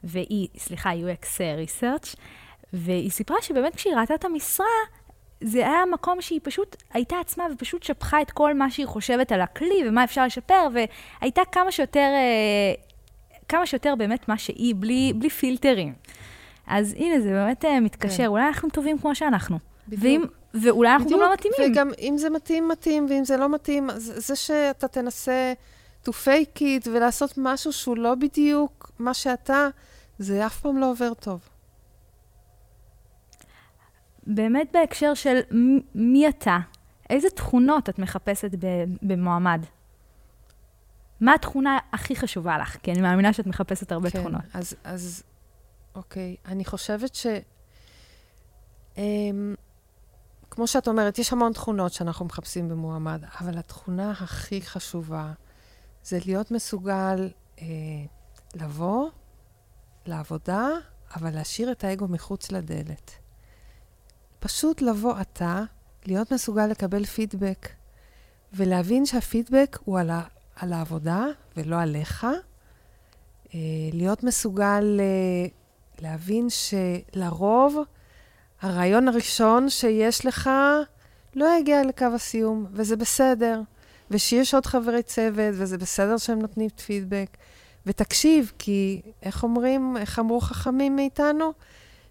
והיא, 0.04 0.49
סליחה, 0.56 0.92
UX 0.92 1.25
research, 1.66 2.16
והיא 2.72 3.10
סיפרה 3.10 3.37
שבאמת 3.42 3.76
כשהיא 3.76 3.94
ראתה 3.94 4.14
את 4.14 4.25
המשרה, 4.25 4.66
זה 5.40 5.58
היה 5.58 5.82
מקום 5.92 6.20
שהיא 6.20 6.40
פשוט 6.42 6.76
הייתה 6.94 7.16
עצמה 7.20 7.44
ופשוט 7.52 7.82
שפכה 7.82 8.22
את 8.22 8.30
כל 8.30 8.54
מה 8.54 8.70
שהיא 8.70 8.87
חושבת 8.87 9.32
על 9.32 9.40
הכלי 9.40 9.88
ומה 9.88 10.04
אפשר 10.04 10.25
לשפר, 10.25 10.68
והייתה 10.75 11.42
כמה 11.52 11.72
שיותר, 11.72 12.10
אה, 12.14 12.75
כמה 13.49 13.66
שיותר 13.66 13.94
באמת 13.99 14.28
מה 14.28 14.38
שהיא, 14.38 14.75
בלי, 14.78 15.12
בלי 15.16 15.30
פילטרים. 15.30 15.92
אז 16.66 16.94
הנה, 16.99 17.20
זה 17.20 17.30
באמת 17.30 17.64
אה, 17.64 17.80
מתקשר, 17.80 18.16
כן. 18.16 18.26
אולי 18.26 18.46
אנחנו 18.46 18.70
טובים 18.70 18.99
כמו 18.99 19.14
שאנחנו. 19.14 19.58
בדיוק. 19.88 20.02
ואם, 20.02 20.25
ואולי 20.54 20.92
אנחנו 20.92 21.07
בדיוק, 21.07 21.21
גם 21.21 21.28
לא 21.28 21.35
מתאימים. 21.35 21.73
וגם 21.73 21.90
אם 21.99 22.14
זה 22.19 22.30
מתאים, 22.30 22.69
מתאים, 22.69 23.07
ואם 23.11 23.25
זה 23.25 23.37
לא 23.37 23.49
מתאים, 23.49 23.90
זה 23.97 24.37
שאתה 24.37 24.88
תנסה 24.88 25.52
to 26.04 26.11
fake 26.11 26.59
it 26.59 26.88
ולעשות 26.92 27.35
משהו 27.37 27.73
שהוא 27.73 27.97
לא 27.97 28.14
בדיוק 28.14 28.90
מה 28.99 29.14
שאתה, 29.14 29.69
זה 30.19 30.47
אף 30.47 30.61
פעם 30.61 30.76
לא 30.76 30.90
עובר 30.90 31.14
טוב. 31.14 31.40
באמת 34.26 34.69
בהקשר 34.73 35.14
של 35.14 35.40
מי 35.95 36.28
אתה, 36.28 36.59
איזה 37.11 37.30
תכונות 37.30 37.88
את 37.88 37.99
מחפשת 37.99 38.50
במועמד? 39.02 39.61
מה 41.21 41.35
התכונה 41.35 41.78
הכי 41.92 42.16
חשובה 42.16 42.59
לך? 42.59 42.76
כי 42.83 42.92
אני 42.92 43.00
מאמינה 43.00 43.33
שאת 43.33 43.47
מחפשת 43.47 43.92
הרבה 43.92 44.11
כן, 44.11 44.21
תכונות. 44.21 44.42
אז, 44.54 44.75
אז 44.85 45.23
אוקיי, 45.95 46.37
אני 46.47 46.64
חושבת 46.64 47.14
ש... 47.14 47.26
Um, 48.97 49.00
כמו 50.60 50.66
שאת 50.66 50.88
אומרת, 50.88 51.18
יש 51.18 51.32
המון 51.32 51.52
תכונות 51.52 51.92
שאנחנו 51.92 52.24
מחפשים 52.24 52.68
במועמד, 52.68 53.24
אבל 53.40 53.58
התכונה 53.58 54.10
הכי 54.10 54.62
חשובה 54.62 55.32
זה 56.04 56.18
להיות 56.26 56.50
מסוגל 56.50 57.30
uh, 57.56 57.60
לבוא 58.54 59.08
לעבודה, 60.06 60.68
אבל 61.16 61.34
להשאיר 61.34 61.72
את 61.72 61.84
האגו 61.84 62.08
מחוץ 62.08 62.52
לדלת. 62.52 63.10
פשוט 64.40 64.82
לבוא 64.82 65.20
אתה, 65.20 65.62
להיות 66.06 66.32
מסוגל 66.32 66.66
לקבל 66.66 67.04
פידבק, 67.04 67.68
ולהבין 68.52 69.06
שהפידבק 69.06 69.78
הוא 69.84 69.98
על, 69.98 70.10
ה, 70.10 70.22
על 70.56 70.72
העבודה 70.72 71.24
ולא 71.56 71.80
עליך. 71.80 72.26
אה, 73.54 73.58
להיות 73.92 74.24
מסוגל 74.24 75.00
אה, 75.00 75.48
להבין 75.98 76.48
שלרוב 76.50 77.76
הרעיון 78.60 79.08
הראשון 79.08 79.68
שיש 79.70 80.26
לך 80.26 80.50
לא 81.34 81.48
יגיע 81.60 81.82
לקו 81.82 82.04
הסיום, 82.14 82.66
וזה 82.72 82.96
בסדר. 82.96 83.60
ושיש 84.10 84.54
עוד 84.54 84.66
חברי 84.66 85.02
צוות, 85.02 85.54
וזה 85.54 85.78
בסדר 85.78 86.16
שהם 86.16 86.38
נותנים 86.38 86.68
פידבק. 86.68 87.36
ותקשיב, 87.86 88.52
כי 88.58 89.02
איך 89.22 89.42
אומרים, 89.42 89.96
איך 89.96 90.18
אמרו 90.18 90.40
חכמים 90.40 90.96
מאיתנו? 90.96 91.52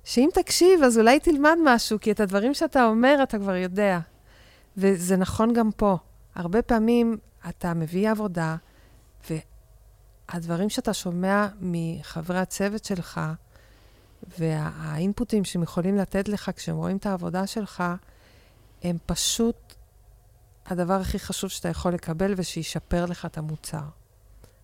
שאם 0.03 0.29
תקשיב, 0.33 0.83
אז 0.83 0.97
אולי 0.97 1.19
תלמד 1.19 1.57
משהו, 1.63 1.99
כי 1.99 2.11
את 2.11 2.19
הדברים 2.19 2.53
שאתה 2.53 2.85
אומר, 2.85 3.19
אתה 3.23 3.37
כבר 3.37 3.55
יודע. 3.55 3.99
וזה 4.77 5.17
נכון 5.17 5.53
גם 5.53 5.71
פה. 5.71 5.97
הרבה 6.35 6.61
פעמים 6.61 7.17
אתה 7.49 7.73
מביא 7.73 8.09
עבודה, 8.09 8.55
והדברים 9.29 10.69
שאתה 10.69 10.93
שומע 10.93 11.47
מחברי 11.61 12.39
הצוות 12.39 12.85
שלך, 12.85 13.21
והאינפוטים 14.39 15.45
שהם 15.45 15.63
יכולים 15.63 15.97
לתת 15.97 16.27
לך 16.27 16.51
כשהם 16.55 16.75
רואים 16.75 16.97
את 16.97 17.05
העבודה 17.05 17.47
שלך, 17.47 17.83
הם 18.83 18.97
פשוט 19.05 19.75
הדבר 20.65 20.93
הכי 20.93 21.19
חשוב 21.19 21.49
שאתה 21.49 21.69
יכול 21.69 21.93
לקבל 21.93 22.33
ושישפר 22.37 23.05
לך 23.05 23.25
את 23.25 23.37
המוצר 23.37 23.83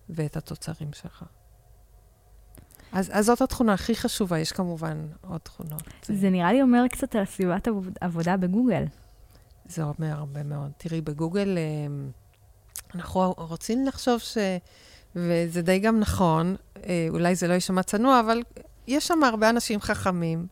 ואת 0.08 0.36
התוצרים 0.36 0.92
שלך. 0.92 1.24
אז, 2.92 3.10
אז 3.12 3.26
זאת 3.26 3.40
התכונה 3.40 3.72
הכי 3.72 3.96
חשובה, 3.96 4.38
יש 4.38 4.52
כמובן 4.52 5.06
עוד 5.28 5.40
תכונות. 5.40 5.82
זה 6.02 6.30
נראה 6.30 6.52
לי 6.52 6.62
אומר 6.62 6.84
קצת 6.92 7.16
על 7.16 7.24
סביבת 7.24 7.68
עבודה 8.00 8.36
בגוגל. 8.36 8.84
זה 9.68 9.82
אומר 9.82 10.12
הרבה 10.12 10.42
מאוד. 10.42 10.70
תראי, 10.76 11.00
בגוגל 11.00 11.58
אה, 11.58 11.62
אנחנו 12.94 13.34
רוצים 13.36 13.86
לחשוב 13.86 14.20
ש... 14.20 14.38
וזה 15.16 15.62
די 15.62 15.78
גם 15.78 16.00
נכון, 16.00 16.56
אה, 16.86 17.06
אולי 17.10 17.34
זה 17.34 17.48
לא 17.48 17.52
יישמע 17.52 17.82
צנוע, 17.82 18.20
אבל 18.20 18.42
יש 18.86 19.06
שם 19.06 19.24
הרבה 19.24 19.50
אנשים 19.50 19.80
חכמים, 19.80 20.46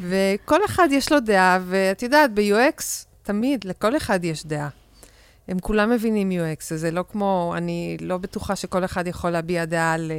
וכל 0.00 0.64
אחד 0.64 0.88
יש 0.90 1.12
לו 1.12 1.20
דעה, 1.20 1.58
ואת 1.66 2.02
יודעת, 2.02 2.34
ב-UX, 2.34 2.82
תמיד, 3.22 3.64
לכל 3.64 3.96
אחד 3.96 4.24
יש 4.24 4.46
דעה. 4.46 4.68
הם 5.48 5.58
כולם 5.58 5.90
מבינים 5.90 6.30
UX, 6.30 6.74
זה 6.76 6.90
לא 6.90 7.04
כמו, 7.10 7.54
אני 7.56 7.96
לא 8.00 8.18
בטוחה 8.18 8.56
שכל 8.56 8.84
אחד 8.84 9.06
יכול 9.06 9.30
להביע 9.30 9.64
דעה 9.64 9.92
על... 9.92 10.12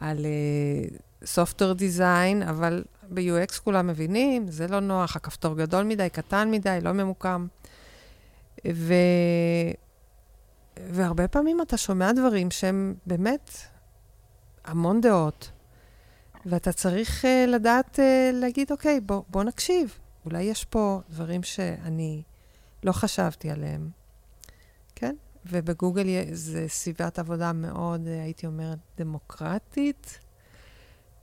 על 0.00 0.26
uh, 0.26 1.24
software 1.24 1.78
design, 1.78 2.50
אבל 2.50 2.84
ב-UX 3.08 3.60
כולם 3.64 3.86
מבינים, 3.86 4.48
זה 4.48 4.66
לא 4.66 4.80
נוח, 4.80 5.16
הכפתור 5.16 5.54
גדול 5.54 5.84
מדי, 5.84 6.08
קטן 6.12 6.50
מדי, 6.50 6.78
לא 6.82 6.92
ממוקם. 6.92 7.46
ו... 8.72 8.94
והרבה 10.90 11.28
פעמים 11.28 11.60
אתה 11.60 11.76
שומע 11.76 12.12
דברים 12.12 12.50
שהם 12.50 12.94
באמת 13.06 13.50
המון 14.64 15.00
דעות, 15.00 15.50
ואתה 16.46 16.72
צריך 16.72 17.24
uh, 17.24 17.50
לדעת 17.50 17.98
uh, 17.98 18.02
להגיד, 18.32 18.72
אוקיי, 18.72 19.00
בוא, 19.00 19.22
בוא 19.28 19.44
נקשיב. 19.44 19.98
אולי 20.24 20.42
יש 20.42 20.64
פה 20.64 21.00
דברים 21.10 21.42
שאני 21.42 22.22
לא 22.82 22.92
חשבתי 22.92 23.50
עליהם, 23.50 23.90
כן? 24.94 25.16
ובגוגל 25.46 26.06
זה 26.32 26.64
סביבת 26.68 27.18
עבודה 27.18 27.52
מאוד, 27.52 28.06
הייתי 28.06 28.46
אומרת, 28.46 28.78
דמוקרטית, 28.96 30.20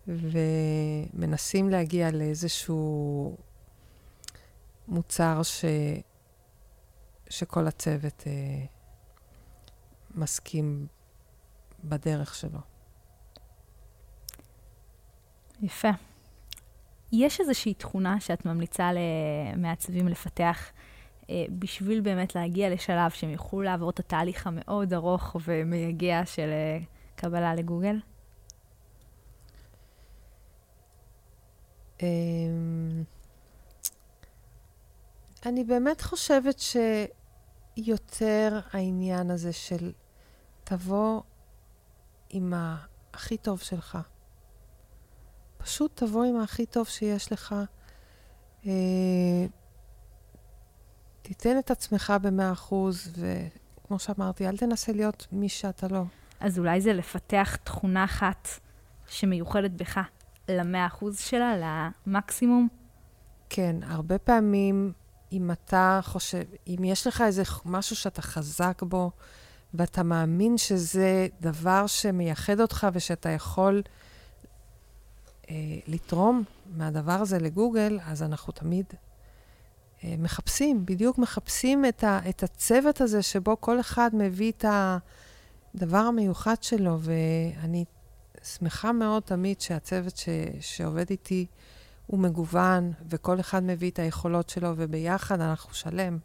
ומנסים 0.08 1.70
להגיע 1.70 2.12
לאיזשהו 2.12 3.38
מוצר 4.88 5.44
ש... 5.44 5.66
שכל 7.30 7.68
הצוות 7.68 8.24
אה, 8.28 8.66
מסכים 10.16 10.88
בדרך 11.84 12.36
שלו. 12.36 12.60
יפה. 15.62 15.90
יש 17.12 17.40
איזושהי 17.40 17.74
תכונה 17.74 18.20
שאת 18.20 18.46
ממליצה 18.46 18.90
למעצבים 18.94 20.08
לפתח 20.08 20.72
אה, 21.30 21.46
בשביל 21.60 22.02
באמת 22.02 22.36
להגיע 22.36 22.70
לשלב 22.70 23.12
שהם 23.12 23.30
יוכלו 23.30 23.62
לעבור 23.62 23.90
את 23.90 24.00
התהליך 24.00 24.48
המאוד 24.48 24.94
ארוך 24.94 25.36
ומייגע 25.46 26.26
של 26.26 26.50
אה, 26.50 26.80
קבלה 27.16 27.56
לגוגל? 27.56 28.00
אמ, 32.02 33.04
אני 35.46 35.64
באמת 35.64 36.02
חושבת 36.02 36.60
שיותר 37.78 38.60
העניין 38.74 39.32
הזה 39.32 39.54
של 39.54 39.92
תבוא 40.64 41.22
עם 42.30 42.54
הכי 43.14 43.38
טוב 43.38 43.60
שלך. 43.60 43.98
פשוט 45.66 46.04
תבוא 46.04 46.26
עם 46.26 46.40
הכי 46.40 46.66
טוב 46.66 46.88
שיש 46.88 47.32
לך. 47.32 47.56
אה, 48.66 48.72
תיתן 51.22 51.60
את 51.60 51.72
עצמך 51.72 52.14
במאה 52.22 52.52
אחוז, 52.52 53.14
וכמו 53.18 54.00
שאמרתי, 54.00 54.48
אל 54.48 54.58
תנסה 54.58 54.92
להיות 54.92 55.28
מי 55.32 55.50
שאתה 55.50 55.88
לא. 55.88 56.04
אז 56.40 56.60
אולי 56.60 56.82
זה 56.82 56.94
לפתח 56.94 57.56
תכונה 57.64 58.04
אחת 58.04 58.48
שמיוחדת 59.08 59.72
בך 59.72 60.00
למאה 60.50 60.86
אחוז 60.88 61.20
שלה, 61.20 61.90
למקסימום? 62.08 62.68
כן, 63.50 63.76
הרבה 63.84 64.18
פעמים, 64.18 64.92
אם 65.32 65.52
אתה 65.52 66.00
חושב, 66.04 66.44
אם 66.68 66.84
יש 66.84 67.08
לך 67.08 67.22
איזה 67.22 67.44
משהו 67.66 67.96
שאתה 67.96 68.22
חזק 68.22 68.82
בו, 68.84 69.12
ואתה 69.74 70.04
מאמין 70.04 70.58
שזה 70.58 71.28
דבר 71.42 71.88
שמייחד 71.88 72.60
אותך 72.60 72.88
ושאתה 72.94 73.30
יכול 73.30 73.84
אה, 73.86 74.05
לתרום 75.88 76.44
מהדבר 76.76 77.12
הזה 77.12 77.40
לגוגל, 77.40 78.00
אז 78.06 78.24
אנחנו 78.24 78.54
תמיד 78.54 78.86
אה, 80.04 80.16
מחפשים, 80.18 80.86
בדיוק 80.86 81.18
מחפשים 81.18 81.86
את, 81.86 82.04
ה, 82.04 82.20
את 82.30 82.44
הצוות 82.44 83.02
הזה 83.02 83.22
שבו 83.22 83.62
כל 83.62 83.80
אחד 83.80 84.10
מביא 84.14 84.52
את 84.52 84.66
הדבר 85.76 85.98
המיוחד 85.98 86.64
שלו, 86.64 86.98
ואני 87.00 87.86
שמחה 88.44 88.92
מאוד 88.92 89.24
תמיד 89.24 89.62
שהצוות 89.62 90.18
ש, 90.18 90.30
שעובד 90.60 91.10
איתי 91.10 91.46
הוא 92.08 92.20
מגוון, 92.20 92.92
וכל 93.10 93.40
אחד 93.40 93.64
מביא 93.64 93.92
את 93.92 94.00
היכולות 94.00 94.50
שלו, 94.50 94.74
וביחד 94.78 95.42
אנחנו 95.42 95.74
שלם. 95.74 96.18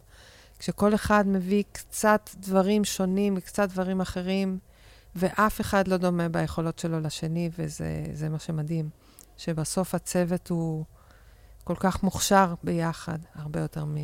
כשכל 0.59 0.95
אחד 0.95 1.27
מביא 1.27 1.63
קצת 1.71 2.29
דברים 2.39 2.83
שונים 2.83 3.33
וקצת 3.37 3.69
דברים 3.69 4.01
אחרים, 4.01 4.59
ואף 5.15 5.61
אחד 5.61 5.87
לא 5.87 5.97
דומה 5.97 6.29
ביכולות 6.29 6.79
שלו 6.79 6.99
לשני, 6.99 7.49
וזה 7.57 8.29
מה 8.29 8.39
שמדהים, 8.39 8.89
שבסוף 9.41 9.95
הצוות 9.95 10.49
הוא 10.49 10.85
כל 11.63 11.75
כך 11.75 12.03
מוכשר 12.03 12.53
ביחד, 12.63 13.17
הרבה 13.35 13.59
יותר 13.59 13.85
מ, 13.85 13.95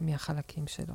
מהחלקים 0.00 0.66
שלו. 0.66 0.94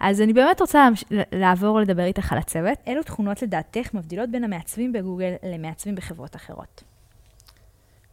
אז 0.00 0.20
אני 0.20 0.32
באמת 0.32 0.60
רוצה 0.60 0.88
לעבור 1.32 1.80
לדבר 1.80 2.04
איתך 2.04 2.32
על 2.32 2.38
הצוות. 2.38 2.78
אילו 2.86 3.02
תכונות 3.02 3.42
לדעתך 3.42 3.94
מבדילות 3.94 4.30
בין 4.30 4.44
המעצבים 4.44 4.92
בגוגל 4.92 5.34
למעצבים 5.42 5.94
בחברות 5.94 6.36
אחרות? 6.36 6.82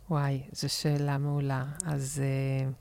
וואי, 0.10 0.42
זו 0.52 0.70
שאלה 0.70 1.18
מעולה. 1.18 1.64
אז 1.86 2.22
uh, 2.22 2.74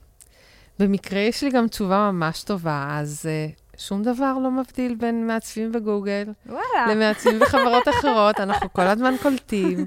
במקרה 0.78 1.20
יש 1.20 1.42
לי 1.42 1.50
גם 1.50 1.68
תשובה 1.68 2.10
ממש 2.12 2.42
טובה. 2.42 2.88
אז 2.90 3.26
uh, 3.26 3.78
שום 3.80 4.02
דבר 4.02 4.38
לא 4.42 4.50
מבדיל 4.50 4.94
בין 4.94 5.26
מעצבים 5.26 5.72
בגוגל 5.72 6.32
וואלה. 6.46 6.94
למעצבים 6.94 7.38
בחברות 7.40 7.88
אחרות. 7.88 8.40
אנחנו 8.40 8.72
כל 8.72 8.82
הזמן 8.82 9.14
קולטים, 9.22 9.86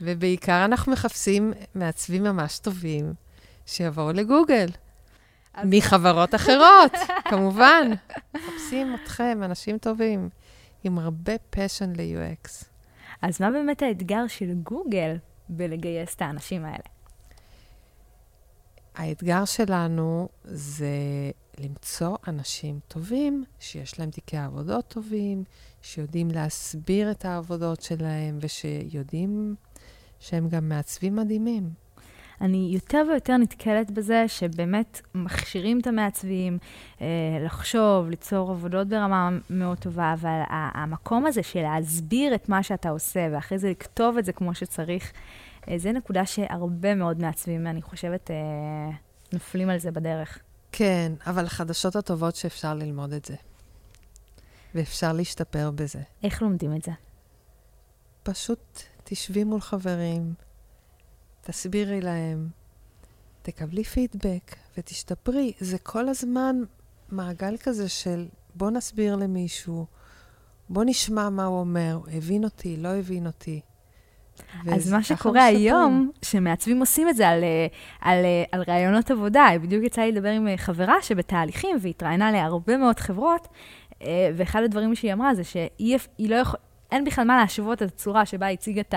ובעיקר 0.00 0.64
אנחנו 0.64 0.92
מחפשים 0.92 1.52
מעצבים 1.74 2.22
ממש 2.22 2.58
טובים 2.58 3.12
שיבואו 3.66 4.12
לגוגל. 4.12 4.66
מחברות 5.64 6.34
אחרות, 6.34 6.92
כמובן. 7.30 7.90
מחפשים 8.34 8.94
אתכם, 8.94 9.40
אנשים 9.44 9.78
טובים, 9.78 10.28
עם 10.84 10.98
הרבה 10.98 11.32
פשן 11.50 11.92
ל-UX. 11.96 12.64
אז 13.22 13.40
מה 13.40 13.50
באמת 13.50 13.82
האתגר 13.82 14.26
של 14.26 14.54
גוגל 14.54 15.16
בלגייס 15.48 16.14
את 16.14 16.22
האנשים 16.22 16.64
האלה? 16.64 16.84
האתגר 18.94 19.44
שלנו 19.44 20.28
זה 20.44 20.96
למצוא 21.60 22.16
אנשים 22.28 22.80
טובים, 22.88 23.44
שיש 23.60 23.98
להם 23.98 24.10
תיקי 24.10 24.36
עבודות 24.36 24.88
טובים, 24.88 25.44
שיודעים 25.82 26.30
להסביר 26.30 27.10
את 27.10 27.24
העבודות 27.24 27.82
שלהם 27.82 28.38
ושיודעים 28.40 29.54
שהם 30.20 30.48
גם 30.48 30.68
מעצבים 30.68 31.16
מדהימים. 31.16 31.70
אני 32.40 32.70
יותר 32.72 33.04
ויותר 33.10 33.36
נתקלת 33.36 33.90
בזה 33.90 34.24
שבאמת 34.28 35.00
מכשירים 35.14 35.80
את 35.80 35.86
המעצבים, 35.86 36.58
אה, 37.00 37.06
לחשוב, 37.44 38.08
ליצור 38.08 38.50
עבודות 38.50 38.88
ברמה 38.88 39.30
מאוד 39.50 39.78
טובה, 39.78 40.14
אבל 40.20 40.40
המקום 40.48 41.26
הזה 41.26 41.42
של 41.42 41.62
להסביר 41.62 42.34
את 42.34 42.48
מה 42.48 42.62
שאתה 42.62 42.90
עושה, 42.90 43.28
ואחרי 43.32 43.58
זה 43.58 43.70
לכתוב 43.70 44.18
את 44.18 44.24
זה 44.24 44.32
כמו 44.32 44.54
שצריך, 44.54 45.12
אה, 45.68 45.78
זה 45.78 45.92
נקודה 45.92 46.26
שהרבה 46.26 46.94
מאוד 46.94 47.20
מעצבים, 47.20 47.66
אני 47.66 47.82
חושבת, 47.82 48.30
אה, 48.30 48.36
נופלים 49.32 49.70
על 49.70 49.78
זה 49.78 49.90
בדרך. 49.90 50.38
כן, 50.72 51.12
אבל 51.26 51.44
החדשות 51.44 51.96
הטובות 51.96 52.36
שאפשר 52.36 52.74
ללמוד 52.74 53.12
את 53.12 53.24
זה. 53.24 53.34
ואפשר 54.74 55.12
להשתפר 55.12 55.70
בזה. 55.74 56.00
איך 56.22 56.42
לומדים 56.42 56.76
את 56.76 56.82
זה? 56.82 56.92
פשוט 58.22 58.80
תשבי 59.10 59.44
מול 59.44 59.60
חברים, 59.60 60.34
תסבירי 61.40 62.00
להם, 62.00 62.48
תקבלי 63.42 63.84
פידבק 63.84 64.56
ותשתפרי. 64.78 65.52
זה 65.60 65.78
כל 65.78 66.08
הזמן 66.08 66.56
מעגל 67.08 67.56
כזה 67.56 67.88
של 67.88 68.26
בוא 68.54 68.70
נסביר 68.70 69.16
למישהו, 69.16 69.86
בוא 70.68 70.84
נשמע 70.86 71.30
מה 71.30 71.44
הוא 71.44 71.60
אומר, 71.60 72.00
הבין 72.12 72.44
אותי, 72.44 72.76
לא 72.76 72.88
הבין 72.88 73.26
אותי. 73.26 73.60
אז 74.72 74.92
מה 74.92 75.02
שקורה 75.02 75.44
היום, 75.44 76.10
שמעצבים 76.22 76.80
עושים 76.80 77.08
את 77.08 77.16
זה 77.16 77.28
על, 77.28 77.44
אה, 77.44 77.66
על, 78.00 78.24
אה, 78.24 78.44
על 78.52 78.62
רעיונות 78.68 79.10
עבודה, 79.10 79.48
בדיוק 79.62 79.84
יצא 79.84 80.00
לי 80.02 80.12
לדבר 80.12 80.28
עם 80.28 80.48
אה, 80.48 80.56
חברה 80.56 81.02
שבתהליכים, 81.02 81.76
והתראיינה 81.80 82.32
להרבה 82.32 82.76
מאוד 82.76 83.00
חברות, 83.00 83.48
ואחד 84.36 84.62
הדברים 84.62 84.94
שהיא 84.94 85.12
אמרה 85.12 85.34
זה 85.34 85.44
שהיא 85.44 85.98
לא 86.18 86.34
יכולה, 86.34 86.62
אין 86.92 87.04
בכלל 87.04 87.24
מה 87.24 87.36
להשוות 87.36 87.82
את 87.82 87.88
הצורה 87.88 88.26
שבה 88.26 88.48
הציגה 88.48 88.80
את 88.80 88.94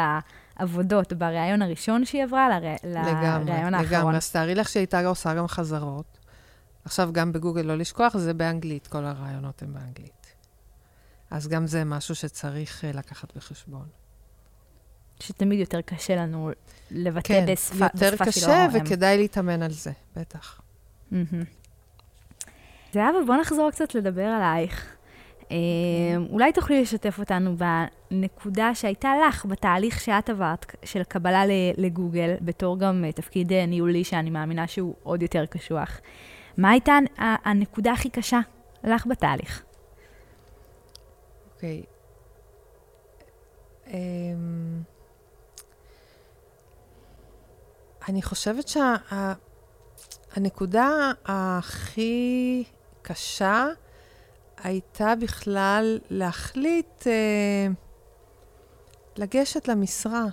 העבודות 0.57 1.13
בריאיון 1.13 1.61
הראשון 1.61 2.05
שהיא 2.05 2.23
עברה 2.23 2.49
לריאיון 2.83 3.73
האחרון. 3.73 3.85
לגמרי, 3.85 4.17
אז 4.17 4.31
תארי 4.31 4.55
לך 4.55 4.69
שהיא 4.69 4.81
הייתה 4.81 5.07
עושה 5.07 5.33
גם 5.33 5.47
חזרות. 5.47 6.17
עכשיו, 6.85 7.09
גם 7.11 7.31
בגוגל 7.31 7.61
לא 7.61 7.77
לשכוח, 7.77 8.17
זה 8.17 8.33
באנגלית, 8.33 8.87
כל 8.87 9.05
הרעיונות 9.05 9.61
הם 9.61 9.73
באנגלית. 9.73 10.35
אז 11.31 11.47
גם 11.47 11.67
זה 11.67 11.83
משהו 11.83 12.15
שצריך 12.15 12.83
uh, 12.83 12.97
לקחת 12.97 13.37
בחשבון. 13.37 13.85
שתמיד 15.19 15.59
יותר 15.59 15.81
קשה 15.81 16.15
לנו 16.15 16.51
לבטא 16.91 17.27
כן, 17.27 17.45
בשפה, 17.47 17.75
שלו. 17.75 17.87
כן, 17.99 18.05
יותר 18.05 18.25
קשה, 18.25 18.67
וכדאי 18.73 19.17
להתאמן 19.17 19.61
על 19.61 19.71
זה, 19.71 19.91
בטח. 20.15 20.61
זהבה, 22.93 23.17
בוא 23.27 23.35
נחזור 23.35 23.71
קצת 23.71 23.95
לדבר 23.95 24.25
עלייך. 24.25 24.95
אמ, 25.51 26.25
אולי 26.29 26.53
תוכלי 26.53 26.81
לשתף 26.81 27.19
אותנו 27.19 27.55
בנקודה 27.57 28.75
שהייתה 28.75 29.13
לך 29.27 29.45
בתהליך 29.45 29.99
שאת 29.99 30.29
עברת, 30.29 30.75
של 30.83 31.03
קבלה 31.03 31.43
לגוגל, 31.77 32.35
בתור 32.41 32.79
גם 32.79 33.03
אה, 33.05 33.11
תפקיד 33.11 33.53
אה, 33.53 33.65
ניהולי, 33.65 34.03
שאני 34.03 34.29
מאמינה 34.29 34.67
שהוא 34.67 34.95
עוד 35.03 35.21
יותר 35.21 35.45
קשוח. 35.45 35.99
מה 36.57 36.69
הייתה 36.69 36.97
הנקודה 37.17 37.91
הכי 37.91 38.09
קשה 38.09 38.39
לך 38.83 39.07
בתהליך? 39.07 39.63
אוקיי. 41.55 41.83
אמ, 43.87 44.81
אני 48.09 48.21
חושבת 48.21 48.65
שהנקודה 50.37 51.11
הכי 51.25 52.63
קשה, 53.01 53.65
הייתה 54.63 55.13
בכלל 55.15 55.99
להחליט 56.09 57.07
אה, 57.07 57.67
לגשת 59.17 59.67
למשרה. 59.67 60.25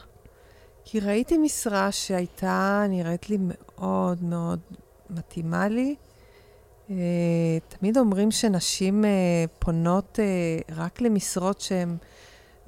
כי 0.85 1.01
ראיתי 1.01 1.38
משרה 1.38 1.93
שהייתה 1.93 2.85
נראית 2.88 3.31
לי 3.31 3.37
מאוד 3.41 4.23
מאוד 4.23 4.61
מתאימה 5.11 5.69
לי. 5.69 5.95
אה, 6.91 6.97
תמיד 7.69 7.99
אומרים 7.99 8.31
שנשים 8.31 9.05
אה, 9.05 9.11
פונות 9.59 10.19
אה, 10.21 10.75
רק 10.77 11.01
למשרות 11.01 11.61
שהן 11.61 11.97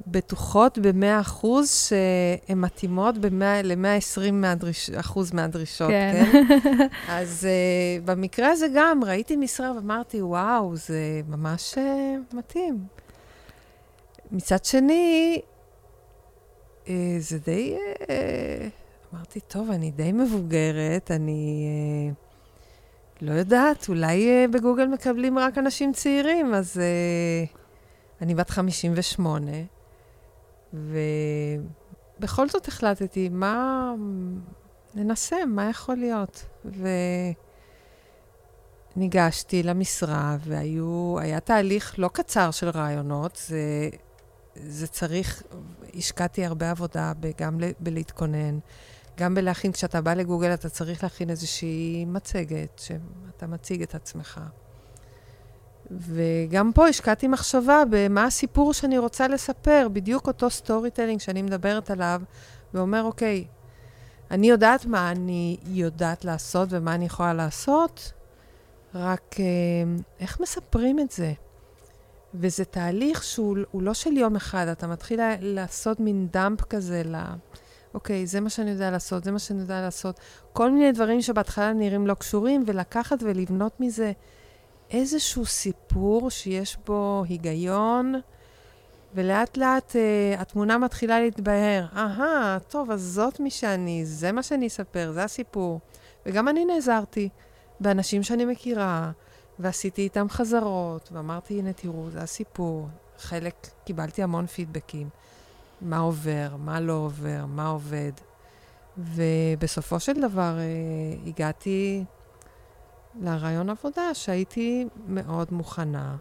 בטוחות 0.06 0.78
ב-100% 0.78 1.46
שהן 1.64 2.60
מתאימות 2.60 3.14
ל-120% 3.62 4.32
מהדריש, 4.32 4.90
מהדרישות, 5.32 5.90
כן? 5.90 6.24
כן? 6.32 6.86
אז 7.08 7.46
uh, 7.48 8.04
במקרה 8.04 8.48
הזה 8.50 8.66
גם 8.74 9.04
ראיתי 9.04 9.36
משרה 9.36 9.72
ואמרתי, 9.76 10.22
וואו, 10.22 10.76
זה 10.76 11.20
ממש 11.28 11.74
uh, 11.74 12.36
מתאים. 12.36 12.78
מצד 14.32 14.64
שני, 14.64 15.40
uh, 16.84 16.88
זה 17.18 17.38
די... 17.38 17.76
Uh, 17.76 18.06
אמרתי, 19.14 19.40
טוב, 19.40 19.70
אני 19.70 19.90
די 19.90 20.12
מבוגרת, 20.12 21.10
אני 21.10 21.68
uh, 22.10 22.14
לא 23.20 23.32
יודעת, 23.32 23.88
אולי 23.88 24.46
uh, 24.46 24.50
בגוגל 24.52 24.86
מקבלים 24.86 25.38
רק 25.38 25.58
אנשים 25.58 25.92
צעירים, 25.92 26.54
אז 26.54 26.76
uh, 26.76 27.56
אני 28.22 28.34
בת 28.34 28.50
58. 28.50 29.52
ובכל 30.74 32.48
זאת 32.48 32.68
החלטתי, 32.68 33.28
מה... 33.28 33.94
ננסה, 34.94 35.37
מה 35.46 35.70
יכול 35.70 35.96
להיות? 35.96 36.44
וניגשתי 38.96 39.62
למשרה, 39.62 40.37
והיה 40.40 41.40
תהליך 41.40 41.94
לא 41.98 42.11
קצר 42.12 42.50
של 42.50 42.68
רעיונות, 42.68 43.37
זה, 43.46 43.88
זה 44.54 44.87
צריך, 44.87 45.42
השקעתי 45.94 46.44
הרבה 46.44 46.70
עבודה 46.70 47.12
גם 47.38 47.59
בלהתכונן, 47.80 48.59
גם 49.18 49.35
בלהכין, 49.35 49.72
כשאתה 49.72 50.00
בא 50.00 50.14
לגוגל 50.14 50.54
אתה 50.54 50.68
צריך 50.68 51.02
להכין 51.02 51.30
איזושהי 51.30 52.04
מצגת, 52.04 52.78
שאתה 52.78 53.46
מציג 53.46 53.83
את 53.83 53.94
עצמך. 53.94 54.40
וגם 55.90 56.72
פה 56.74 56.88
השקעתי 56.88 57.29
מחשבה 57.29 57.83
במה 57.90 58.24
הסיפור 58.24 58.72
שאני 58.72 58.98
רוצה 58.98 59.29
לספר, 59.29 59.88
בדיוק 59.92 60.26
אותו 60.26 60.50
storytelling 60.50 61.20
שאני 61.20 61.42
מדברת 61.42 61.90
עליו, 61.90 62.22
ואומר, 62.74 63.03
אוקיי, 63.03 63.44
אני 64.31 64.50
יודעת 64.50 64.87
מה 64.87 65.11
אני 65.11 65.57
יודעת 65.66 66.24
לעשות 66.24 66.68
ומה 66.72 66.94
אני 66.94 67.05
יכולה 67.05 67.35
לעשות, 67.35 68.12
רק 68.94 69.37
אה, 69.38 69.44
איך 70.20 70.40
מספרים 70.40 70.98
את 70.98 71.11
זה? 71.11 71.33
וזה 72.35 72.64
תהליך 72.64 73.22
שהוא 73.22 73.57
לא 73.74 73.94
של 73.94 74.12
יום 74.12 74.37
אחד, 74.37 74.66
אתה 74.68 74.87
מתחיל 74.87 75.20
לעשות 75.40 76.00
מין 76.00 76.29
dump 76.33 76.61
כזה 76.62 77.03
ל... 77.05 77.16
אוקיי, 77.94 78.26
זה 78.26 78.40
מה 78.40 78.50
שאני 78.50 78.70
יודע 78.70 78.90
לעשות, 78.90 79.24
זה 79.24 79.33
מה 79.33 79.38
שאני 79.38 79.61
יודע 79.61 79.81
לעשות. 79.81 80.20
כל 80.53 80.70
מיני 80.70 80.92
דברים 80.92 81.22
שבהתחלה 81.22 81.72
נראים 81.72 82.07
לא 82.07 82.14
קשורים, 82.14 82.64
ולקחת 82.66 83.18
ולבנות 83.22 83.81
מזה 83.81 84.12
איזשהו 84.90 85.46
סיפור 85.46 86.31
שיש 86.31 86.76
בו 86.87 87.24
היגיון, 87.29 88.14
ולאט 89.14 89.57
לאט 89.57 89.92
uh, 89.92 90.40
התמונה 90.40 90.79
מתחילה 90.79 91.20
להתבהר. 91.20 91.87
אהה, 91.96 92.59
טוב, 92.68 92.90
אז 92.90 93.03
זאת 93.03 93.40
מי 93.40 93.50
שאני, 93.50 94.07
זה 94.07 94.33
מה 94.33 94.42
שאני 94.42 94.66
אספר, 94.66 95.12
זה 95.14 95.24
הסיפור. 95.24 95.81
וגם 96.26 96.48
אני 96.48 96.64
נעזרתי 96.64 97.29
באנשים 97.81 98.22
שאני 98.22 98.44
מכירה, 98.44 99.11
ועשיתי 99.59 100.03
איתם 100.03 100.26
חזרות, 100.29 101.09
ואמרתי, 101.12 101.59
הנה, 101.59 101.72
תראו, 101.72 102.11
זה 102.11 102.20
הסיפור. 102.20 102.88
חלק, 103.18 103.55
קיבלתי 103.85 104.22
המון 104.22 104.46
פידבקים. 104.46 105.09
מה 105.81 105.98
עובר, 105.98 106.48
מה 106.59 106.81
לא 106.81 106.92
עובר, 106.92 107.44
מה 107.48 107.66
עובד. 107.66 108.12
ובסופו 108.98 110.00
של 110.00 110.20
דבר 110.20 110.59
אה, 110.59 111.16
הגעתי 111.26 112.05
לרעיון 113.14 113.70
עבודה 113.70 114.14
שהייתי 114.14 114.88
מאוד 115.07 115.49
מוכנה, 115.53 116.16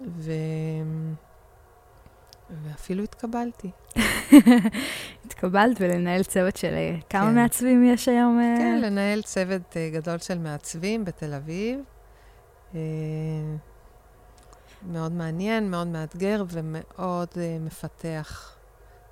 ו... 0.00 0.32
ואפילו 2.62 3.02
התקבלתי. 3.02 3.70
התקבלת 5.24 5.76
ולנהל 5.80 6.22
צוות 6.22 6.56
של 6.56 6.74
אה, 6.74 6.96
כמה 7.10 7.26
כן. 7.26 7.34
מעצבים 7.34 7.84
יש 7.84 8.08
היום? 8.08 8.40
אה? 8.40 8.54
כן, 8.58 8.80
לנהל 8.82 9.22
צוות 9.22 9.72
uh, 9.72 9.94
גדול 9.94 10.18
של 10.18 10.38
מעצבים 10.38 11.04
בתל 11.04 11.34
אביב. 11.34 11.80
מאוד 14.82 15.12
מעניין, 15.12 15.70
מאוד 15.70 15.86
מאתגר 15.86 16.44
ומאוד 16.48 17.28
מפתח 17.60 18.56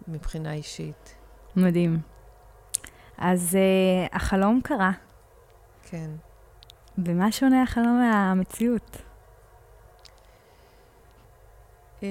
מבחינה 0.08 0.52
אישית. 0.52 1.14
מדהים. 1.56 2.00
אז 3.18 3.58
uh, 3.58 4.16
החלום 4.16 4.60
קרה. 4.64 4.90
כן. 5.82 6.10
ומה 6.98 7.32
שונה 7.32 7.62
החלום 7.62 7.98
מהמציאות? 8.00 8.96
Um, 12.00 12.04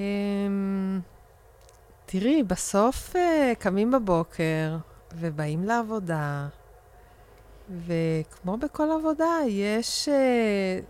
תראי, 2.06 2.44
בסוף 2.44 3.15
uh, 3.15 3.20
קמים 3.60 3.91
בבוקר 3.91 4.78
ובאים 5.15 5.63
לעבודה, 5.63 6.48
וכמו 7.86 8.58
בכל 8.58 8.91
עבודה, 9.00 9.38
יש, 9.48 10.10
uh, 10.10 10.86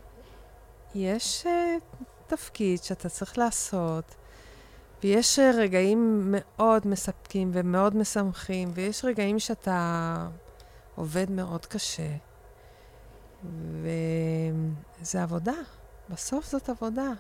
יש 0.96 1.46
uh, 1.46 2.04
תפקיד 2.28 2.84
שאתה 2.84 3.10
צריך 3.10 3.38
לעשות, 3.38 4.16
ויש 5.04 5.40
רגעים 5.40 6.28
מאוד 6.32 6.88
מספקים 6.88 7.52
ומאוד 7.54 7.96
משמחים, 7.96 8.72
ויש 8.74 9.06
רגעים 9.06 9.40
שאתה 9.40 10.28
עובד 10.96 11.32
מאוד 11.32 11.66
קשה, 11.66 12.16
וזה 13.44 15.24
עבודה. 15.24 15.56
בסוף 16.10 16.46
זאת 16.46 16.70
עבודה. 16.70 17.12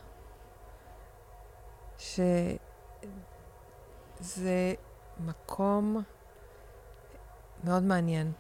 ש... 1.97 2.19
זה 4.19 4.73
מקום 5.19 6.03
מאוד 7.63 7.83
מעניין. 7.83 8.31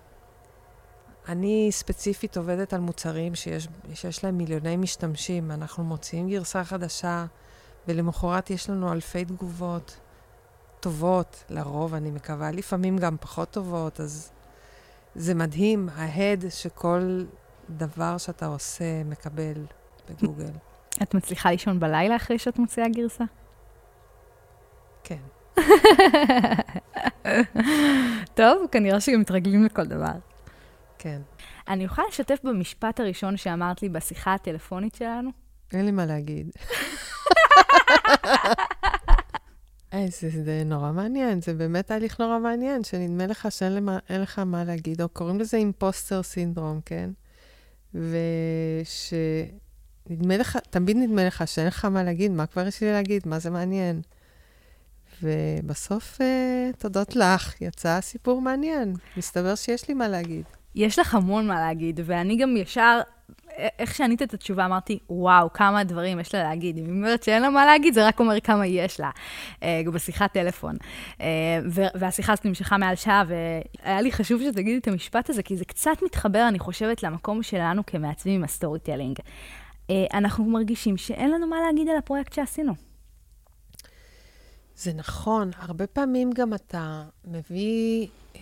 אני 1.27 1.67
ספציפית 1.71 2.37
עובדת 2.37 2.73
על 2.73 2.79
מוצרים 2.79 3.35
שיש, 3.35 3.67
שיש 3.93 4.23
להם 4.23 4.37
מיליוני 4.37 4.77
משתמשים. 4.77 5.51
אנחנו 5.51 5.83
מוציאים 5.83 6.29
גרסה 6.29 6.63
חדשה, 6.63 7.25
ולמחרת 7.87 8.49
יש 8.49 8.69
לנו 8.69 8.91
אלפי 8.91 9.25
תגובות 9.25 9.97
טובות, 10.79 11.43
לרוב, 11.49 11.93
אני 11.93 12.11
מקווה, 12.11 12.51
לפעמים 12.51 12.97
גם 12.97 13.17
פחות 13.21 13.51
טובות, 13.51 13.99
אז 13.99 14.31
זה 15.15 15.33
מדהים, 15.33 15.89
ההד 15.95 16.45
שכל 16.49 17.23
דבר 17.69 18.17
שאתה 18.17 18.45
עושה 18.45 19.03
מקבל 19.03 19.65
בגוגל. 20.09 20.51
את 21.03 21.13
מצליחה 21.13 21.51
לישון 21.51 21.79
בלילה 21.79 22.15
אחרי 22.15 22.39
שאת 22.39 22.59
מוציאה 22.59 22.89
גרסה? 22.89 23.23
כן. 25.03 25.19
טוב, 28.33 28.67
כנראה 28.71 29.01
שגם 29.01 29.19
מתרגלים 29.19 29.63
לכל 29.63 29.85
דבר. 29.85 30.13
כן. 30.97 31.21
אני 31.67 31.83
יכולה 31.83 32.07
לשתף 32.07 32.39
במשפט 32.43 32.99
הראשון 32.99 33.37
שאמרת 33.37 33.81
לי 33.81 33.89
בשיחה 33.89 34.33
הטלפונית 34.33 34.95
שלנו? 34.95 35.29
אין 35.73 35.85
לי 35.85 35.91
מה 35.91 36.05
להגיד. 36.05 36.51
זה, 40.07 40.29
זה 40.29 40.63
נורא 40.65 40.91
מעניין, 40.91 41.41
זה 41.41 41.53
באמת 41.53 41.87
תהליך 41.87 42.19
נורא 42.19 42.39
מעניין, 42.39 42.83
שנדמה 42.83 43.27
לך 43.27 43.47
שאין 43.51 43.75
למה, 43.75 43.99
לך 44.09 44.39
מה 44.39 44.63
להגיד, 44.63 45.01
או 45.01 45.09
קוראים 45.09 45.39
לזה 45.39 45.57
אימפוסטר 45.57 46.23
סינדרום, 46.23 46.79
כן? 46.85 47.09
ושנדמה 47.93 49.47
לך, 50.37 50.57
תמיד 50.69 50.97
נדמה 50.97 51.25
לך 51.25 51.47
שאין 51.47 51.67
לך 51.67 51.85
מה 51.85 52.03
להגיד, 52.03 52.31
מה 52.31 52.45
כבר 52.45 52.67
יש 52.67 52.81
לי 52.81 52.91
להגיד, 52.91 53.27
מה 53.27 53.39
זה 53.39 53.49
מעניין? 53.49 54.01
ובסוף, 55.23 56.21
אה, 56.21 56.69
תודות 56.77 57.15
לך, 57.15 57.61
יצא 57.61 58.01
סיפור 58.01 58.41
מעניין. 58.41 58.93
מסתבר 59.17 59.55
שיש 59.55 59.87
לי 59.87 59.93
מה 59.93 60.07
להגיד. 60.07 60.43
יש 60.75 60.99
לך 60.99 61.15
המון 61.15 61.47
מה 61.47 61.59
להגיד, 61.59 61.99
ואני 62.05 62.37
גם 62.37 62.57
ישר, 62.57 63.01
איך 63.79 63.95
שענית 63.95 64.21
את 64.21 64.33
התשובה, 64.33 64.65
אמרתי, 64.65 64.99
וואו, 65.09 65.53
כמה 65.53 65.83
דברים 65.83 66.19
יש 66.19 66.35
לה 66.35 66.43
להגיד. 66.43 66.77
אם 66.77 66.83
היא 66.83 66.91
אומרת 66.91 67.23
שאין 67.23 67.41
לה 67.41 67.49
מה 67.49 67.65
להגיד, 67.65 67.93
זה 67.93 68.07
רק 68.07 68.19
אומר 68.19 68.39
כמה 68.39 68.67
יש 68.67 68.99
לה, 68.99 69.09
אה, 69.63 69.81
בשיחת 69.93 70.33
טלפון. 70.33 70.75
אה, 71.21 71.27
והשיחה 71.95 72.33
הזאת 72.33 72.45
נמשכה 72.45 72.77
מעל 72.77 72.95
שעה, 72.95 73.23
והיה 73.27 74.01
לי 74.01 74.11
חשוב 74.11 74.41
שתגידי 74.41 74.77
את 74.77 74.87
המשפט 74.87 75.29
הזה, 75.29 75.43
כי 75.43 75.57
זה 75.57 75.65
קצת 75.65 75.97
מתחבר, 76.05 76.47
אני 76.47 76.59
חושבת, 76.59 77.03
למקום 77.03 77.43
שלנו 77.43 77.85
כמעצבים 77.85 78.35
עם 78.35 78.43
ה 78.43 78.79
storytelling. 78.79 79.17
אנחנו 80.13 80.45
מרגישים 80.45 80.97
שאין 80.97 81.31
לנו 81.31 81.47
מה 81.47 81.55
להגיד 81.67 81.89
על 81.89 81.97
הפרויקט 81.97 82.33
שעשינו. 82.33 82.73
זה 84.75 84.93
נכון, 84.93 85.51
הרבה 85.57 85.87
פעמים 85.87 86.31
גם 86.31 86.53
אתה 86.53 87.03
מביא, 87.25 88.07
אה, 88.35 88.41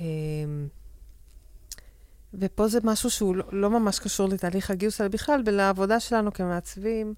ופה 2.33 2.67
זה 2.67 2.79
משהו 2.83 3.09
שהוא 3.09 3.35
לא, 3.35 3.43
לא 3.51 3.69
ממש 3.69 3.99
קשור 3.99 4.29
לתהליך 4.29 4.71
הגיוס, 4.71 5.01
אלא 5.01 5.09
בכלל, 5.09 5.43
ולעבודה 5.45 5.99
שלנו 5.99 6.33
כמעצבים, 6.33 7.13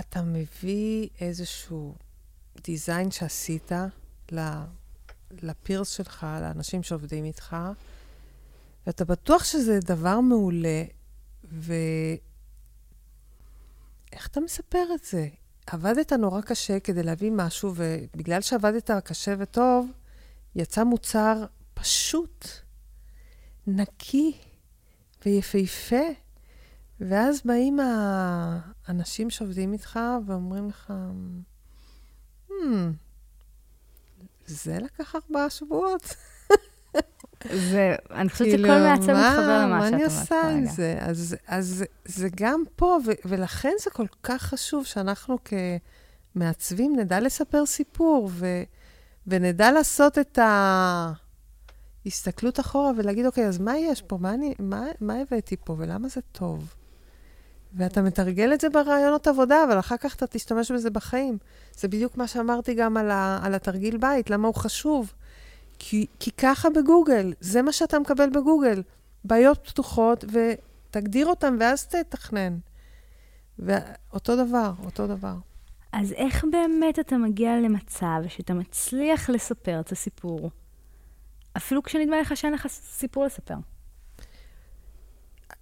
אתה 0.00 0.22
מביא 0.22 1.08
איזשהו 1.20 1.94
דיזיין 2.64 3.10
שעשית 3.10 3.72
לפירס 5.42 5.88
שלך, 5.90 6.26
לאנשים 6.40 6.82
שעובדים 6.82 7.24
איתך, 7.24 7.56
ואתה 8.86 9.04
בטוח 9.04 9.44
שזה 9.44 9.78
דבר 9.80 10.20
מעולה, 10.20 10.84
ואיך 11.44 12.20
אתה 14.26 14.40
מספר 14.40 14.84
את 14.94 15.04
זה? 15.04 15.28
עבדת 15.66 16.12
נורא 16.12 16.40
קשה 16.40 16.80
כדי 16.80 17.02
להביא 17.02 17.30
משהו, 17.30 17.72
ובגלל 17.76 18.40
שעבדת 18.40 18.90
קשה 19.04 19.34
וטוב, 19.38 19.90
יצא 20.54 20.84
מוצר 20.84 21.44
פשוט, 21.74 22.46
נקי 23.66 24.32
ויפהפה. 25.26 26.04
ואז 27.00 27.42
באים 27.44 27.80
האנשים 27.80 29.30
שעובדים 29.30 29.72
איתך 29.72 30.00
ואומרים 30.26 30.68
לך, 30.68 30.92
hmm, 32.48 32.52
זה 34.46 34.78
לקח 34.78 35.14
ארבעה 35.14 35.50
שבועות. 35.50 36.14
זה, 37.70 37.94
אני 38.10 38.28
חושבת 38.28 38.48
שכל 38.48 38.56
כאילו, 38.56 38.68
מעצב 38.68 39.02
מתחבר 39.02 39.12
למה 39.12 39.32
שאת 39.36 39.38
אומרת 39.38 39.38
כרגע. 39.48 39.66
מה 39.66 39.88
אני 39.88 40.04
עושה 40.04 40.50
עם 40.50 40.66
זה? 40.66 40.98
אז, 41.00 41.36
אז 41.46 41.84
זה 42.04 42.28
גם 42.36 42.62
פה, 42.76 42.98
ו, 43.06 43.10
ולכן 43.24 43.72
זה 43.80 43.90
כל 43.90 44.06
כך 44.22 44.42
חשוב 44.42 44.86
שאנחנו 44.86 45.38
כמעצבים 46.34 46.96
נדע 46.96 47.20
לספר 47.20 47.66
סיפור, 47.66 48.30
ו, 48.32 48.62
ונדע 49.26 49.72
לעשות 49.72 50.18
את 50.18 50.38
ההסתכלות 52.04 52.60
אחורה 52.60 52.90
ולהגיד, 52.96 53.26
אוקיי, 53.26 53.46
אז 53.46 53.58
מה 53.58 53.78
יש 53.78 54.02
פה? 54.02 54.18
מה, 54.20 54.34
אני, 54.34 54.54
מה, 54.58 54.86
מה 55.00 55.14
הבאתי 55.14 55.56
פה 55.64 55.76
ולמה 55.78 56.08
זה 56.08 56.20
טוב? 56.32 56.74
ואתה 57.76 58.02
מתרגל 58.02 58.54
את 58.54 58.60
זה 58.60 58.68
ברעיונות 58.68 59.26
עבודה, 59.26 59.64
אבל 59.64 59.78
אחר 59.78 59.96
כך 59.96 60.14
אתה 60.14 60.26
תשתמש 60.26 60.70
בזה 60.70 60.90
בחיים. 60.90 61.38
זה 61.76 61.88
בדיוק 61.88 62.16
מה 62.16 62.26
שאמרתי 62.26 62.74
גם 62.74 62.96
על, 62.96 63.10
ה, 63.10 63.40
על 63.42 63.54
התרגיל 63.54 63.96
בית, 63.96 64.30
למה 64.30 64.48
הוא 64.48 64.54
חשוב. 64.54 65.12
כי, 65.78 66.06
כי 66.20 66.30
ככה 66.30 66.70
בגוגל, 66.70 67.32
זה 67.40 67.62
מה 67.62 67.72
שאתה 67.72 67.98
מקבל 67.98 68.30
בגוגל. 68.30 68.82
בעיות 69.24 69.68
פתוחות, 69.68 70.24
ותגדיר 70.24 71.26
אותן, 71.26 71.56
ואז 71.60 71.86
תתכנן. 71.86 72.58
ואותו 73.58 74.36
דבר, 74.36 74.72
אותו 74.84 75.06
דבר. 75.06 75.34
אז 75.92 76.12
איך 76.12 76.44
באמת 76.52 76.98
אתה 76.98 77.16
מגיע 77.16 77.56
למצב 77.56 78.22
שאתה 78.28 78.54
מצליח 78.54 79.30
לספר 79.30 79.80
את 79.80 79.92
הסיפור, 79.92 80.50
אפילו 81.56 81.82
כשנדמה 81.82 82.20
לך 82.20 82.36
שאין 82.36 82.52
לך 82.52 82.66
סיפור 82.68 83.24
לספר? 83.24 83.54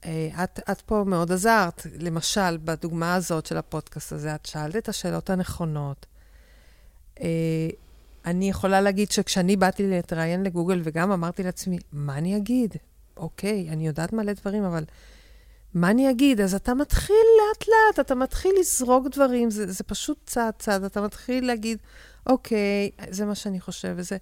אה, 0.05 0.45
את, 0.45 0.61
את 0.71 0.81
פה 0.81 1.05
מאוד 1.07 1.33
עזרת. 1.33 1.87
למשל, 1.99 2.57
בדוגמה 2.57 3.15
הזאת 3.15 3.47
של 3.47 3.57
הפודקאסט 3.57 4.13
הזה, 4.13 4.35
את 4.35 4.47
שאלת 4.47 4.77
את 4.77 4.89
השאלות 4.89 5.31
הנכונות. 5.31 6.07
אה, 7.21 7.69
אני 8.25 8.51
יכולה 8.51 8.81
להגיד 8.81 9.11
שכשאני 9.11 9.57
באתי 9.57 9.87
להתראיין 9.87 10.43
לגוגל, 10.43 10.81
וגם 10.85 11.13
אמרתי 11.13 11.43
לעצמי, 11.43 11.79
מה 11.93 12.19
אני 12.19 12.37
אגיד? 12.37 12.75
אוקיי, 13.17 13.69
אני 13.71 13.87
יודעת 13.87 14.13
מלא 14.13 14.33
דברים, 14.33 14.65
אבל 14.65 14.85
מה 15.75 15.91
אני 15.91 16.11
אגיד? 16.11 16.41
אז 16.41 16.55
אתה 16.55 16.75
מתחיל 16.75 17.17
לאט-לאט, 17.39 18.07
אתה 18.07 18.15
מתחיל 18.15 18.53
לזרוק 18.61 19.07
דברים, 19.09 19.51
זה, 19.51 19.73
זה 19.73 19.85
פשוט 19.85 20.19
צעד-צעד, 20.27 20.85
אתה 20.85 21.01
מתחיל 21.01 21.47
להגיד, 21.47 21.79
אוקיי, 22.27 22.91
זה 23.11 23.25
מה 23.25 23.35
שאני 23.35 23.61
חושב, 23.61 23.95
וזה... 23.97 24.17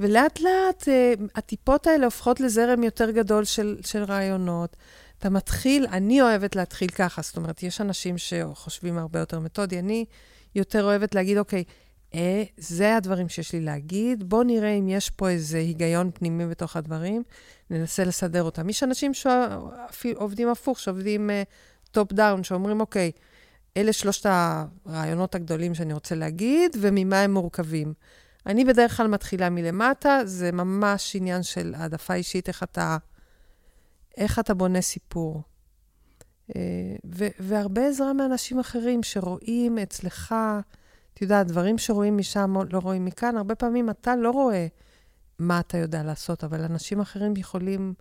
ולאט-לאט 0.00 0.88
אה, 0.88 1.12
הטיפות 1.34 1.86
האלה 1.86 2.04
הופכות 2.04 2.40
לזרם 2.40 2.82
יותר 2.82 3.10
גדול 3.10 3.44
של, 3.44 3.76
של 3.84 4.04
רעיונות. 4.04 4.76
אתה 5.18 5.30
מתחיל, 5.30 5.86
אני 5.86 6.22
אוהבת 6.22 6.56
להתחיל 6.56 6.88
ככה, 6.88 7.22
זאת 7.22 7.36
אומרת, 7.36 7.62
יש 7.62 7.80
אנשים 7.80 8.18
שחושבים 8.18 8.98
הרבה 8.98 9.18
יותר 9.18 9.40
מתודי, 9.40 9.78
אני 9.78 10.04
יותר 10.54 10.84
אוהבת 10.84 11.14
להגיד, 11.14 11.38
אוקיי, 11.38 11.64
אה, 12.14 12.44
זה 12.56 12.96
הדברים 12.96 13.28
שיש 13.28 13.52
לי 13.52 13.60
להגיד, 13.60 14.28
בואו 14.28 14.42
נראה 14.42 14.70
אם 14.70 14.88
יש 14.88 15.10
פה 15.10 15.28
איזה 15.28 15.58
היגיון 15.58 16.10
פנימי 16.14 16.46
בתוך 16.46 16.76
הדברים, 16.76 17.22
ננסה 17.70 18.04
לסדר 18.04 18.42
אותם. 18.42 18.68
יש 18.68 18.82
אנשים 18.82 19.12
שעובדים 19.14 20.48
הפוך, 20.48 20.80
שעובדים 20.80 21.30
top 21.90 22.12
uh, 22.12 22.14
down, 22.14 22.44
שאומרים, 22.44 22.80
אוקיי, 22.80 23.12
אלה 23.76 23.92
שלושת 23.92 24.26
הרעיונות 24.86 25.34
הגדולים 25.34 25.74
שאני 25.74 25.92
רוצה 25.92 26.14
להגיד, 26.14 26.76
וממה 26.80 27.20
הם 27.20 27.34
מורכבים. 27.34 27.94
אני 28.46 28.64
בדרך 28.64 28.96
כלל 28.96 29.06
מתחילה 29.06 29.50
מלמטה, 29.50 30.20
זה 30.24 30.52
ממש 30.52 31.16
עניין 31.16 31.42
של 31.42 31.74
העדפה 31.76 32.14
אישית, 32.14 32.48
איך 32.48 32.62
אתה, 32.62 32.96
איך 34.16 34.38
אתה 34.38 34.54
בונה 34.54 34.80
סיפור. 34.80 35.42
אה, 36.56 36.96
ו- 37.06 37.28
והרבה 37.40 37.88
עזרה 37.88 38.12
מאנשים 38.12 38.58
אחרים 38.58 39.02
שרואים 39.02 39.78
אצלך, 39.78 40.34
את 41.14 41.22
יודעת, 41.22 41.46
דברים 41.46 41.78
שרואים 41.78 42.16
משם 42.16 42.54
לא 42.70 42.78
רואים 42.78 43.04
מכאן, 43.04 43.36
הרבה 43.36 43.54
פעמים 43.54 43.90
אתה 43.90 44.16
לא 44.16 44.30
רואה 44.30 44.66
מה 45.38 45.60
אתה 45.60 45.78
יודע 45.78 46.02
לעשות, 46.02 46.44
אבל 46.44 46.64
אנשים 46.64 47.00
אחרים 47.00 47.36
יכולים 47.36 47.94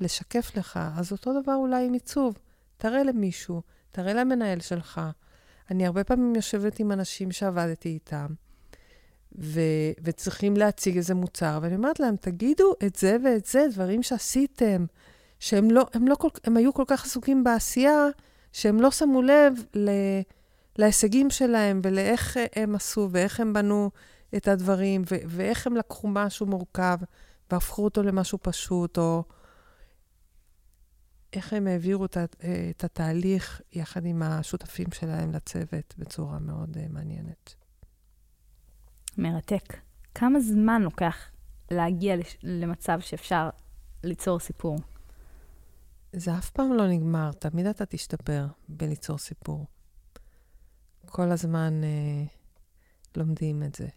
לשקף 0.00 0.56
לך. 0.56 0.80
אז 0.96 1.12
אותו 1.12 1.42
דבר 1.42 1.54
אולי 1.54 1.86
עם 1.86 1.92
עיצוב. 1.92 2.38
תראה 2.76 3.02
למישהו, 3.02 3.62
תראה 3.90 4.12
למנהל 4.12 4.60
שלך. 4.60 5.00
אני 5.70 5.86
הרבה 5.86 6.04
פעמים 6.04 6.34
יושבת 6.34 6.78
עם 6.78 6.92
אנשים 6.92 7.32
שעבדתי 7.32 7.88
איתם, 7.88 8.26
ו- 9.38 9.92
וצריכים 10.04 10.56
להציג 10.56 10.96
איזה 10.96 11.14
מוצר, 11.14 11.58
ואני 11.62 11.76
אומרת 11.76 12.00
להם, 12.00 12.16
תגידו 12.16 12.74
את 12.86 12.96
זה 12.96 13.16
ואת 13.24 13.46
זה, 13.46 13.66
דברים 13.72 14.02
שעשיתם, 14.02 14.84
שהם 15.38 15.70
לא, 15.70 15.86
הם 15.94 16.08
לא 16.08 16.14
כל, 16.14 16.28
הם 16.44 16.56
היו 16.56 16.74
כל 16.74 16.84
כך 16.86 17.04
עסוקים 17.04 17.44
בעשייה, 17.44 18.06
שהם 18.52 18.80
לא 18.80 18.90
שמו 18.90 19.22
לב 19.22 19.54
ל, 19.74 19.90
להישגים 20.78 21.30
שלהם 21.30 21.80
ולאיך 21.84 22.36
הם 22.56 22.74
עשו 22.74 23.08
ואיך 23.12 23.40
הם 23.40 23.52
בנו 23.52 23.90
את 24.36 24.48
הדברים, 24.48 25.02
ו- 25.10 25.24
ואיך 25.26 25.66
הם 25.66 25.76
לקחו 25.76 26.08
משהו 26.08 26.46
מורכב 26.46 26.98
והפכו 27.50 27.84
אותו 27.84 28.02
למשהו 28.02 28.38
פשוט, 28.42 28.98
או 28.98 29.22
איך 31.32 31.52
הם 31.52 31.66
העבירו 31.66 32.04
את, 32.04 32.16
את 32.70 32.84
התהליך 32.84 33.60
יחד 33.72 34.06
עם 34.06 34.22
השותפים 34.22 34.86
שלהם 34.92 35.32
לצוות 35.32 35.94
בצורה 35.98 36.38
מאוד 36.38 36.76
uh, 36.76 36.92
מעניינת. 36.92 37.61
מרתק. 39.18 39.76
כמה 40.14 40.40
זמן 40.40 40.82
לוקח 40.82 41.16
להגיע 41.70 42.16
למצב 42.42 43.00
שאפשר 43.00 43.50
ליצור 44.04 44.40
סיפור? 44.40 44.78
זה 46.12 46.38
אף 46.38 46.50
פעם 46.50 46.72
לא 46.72 46.88
נגמר, 46.88 47.32
תמיד 47.32 47.66
אתה 47.66 47.86
תשתפר 47.86 48.46
בליצור 48.68 49.18
סיפור. 49.18 49.66
כל 51.06 51.30
הזמן 51.30 51.84
אה, 51.84 52.24
לומדים 53.16 53.62
את 53.62 53.74
זה. 53.74 53.88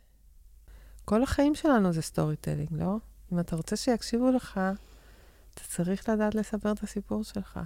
כל 1.05 1.23
החיים 1.23 1.55
שלנו 1.55 1.93
זה 1.93 2.01
storytelling, 2.01 2.69
לא? 2.71 2.97
אם 3.33 3.39
אתה 3.39 3.55
רוצה 3.55 3.75
שיקשיבו 3.75 4.31
לך, 4.31 4.59
אתה 5.53 5.63
צריך 5.63 6.09
לדעת 6.09 6.35
לספר 6.35 6.71
את 6.71 6.83
הסיפור 6.83 7.23
שלך. 7.23 7.59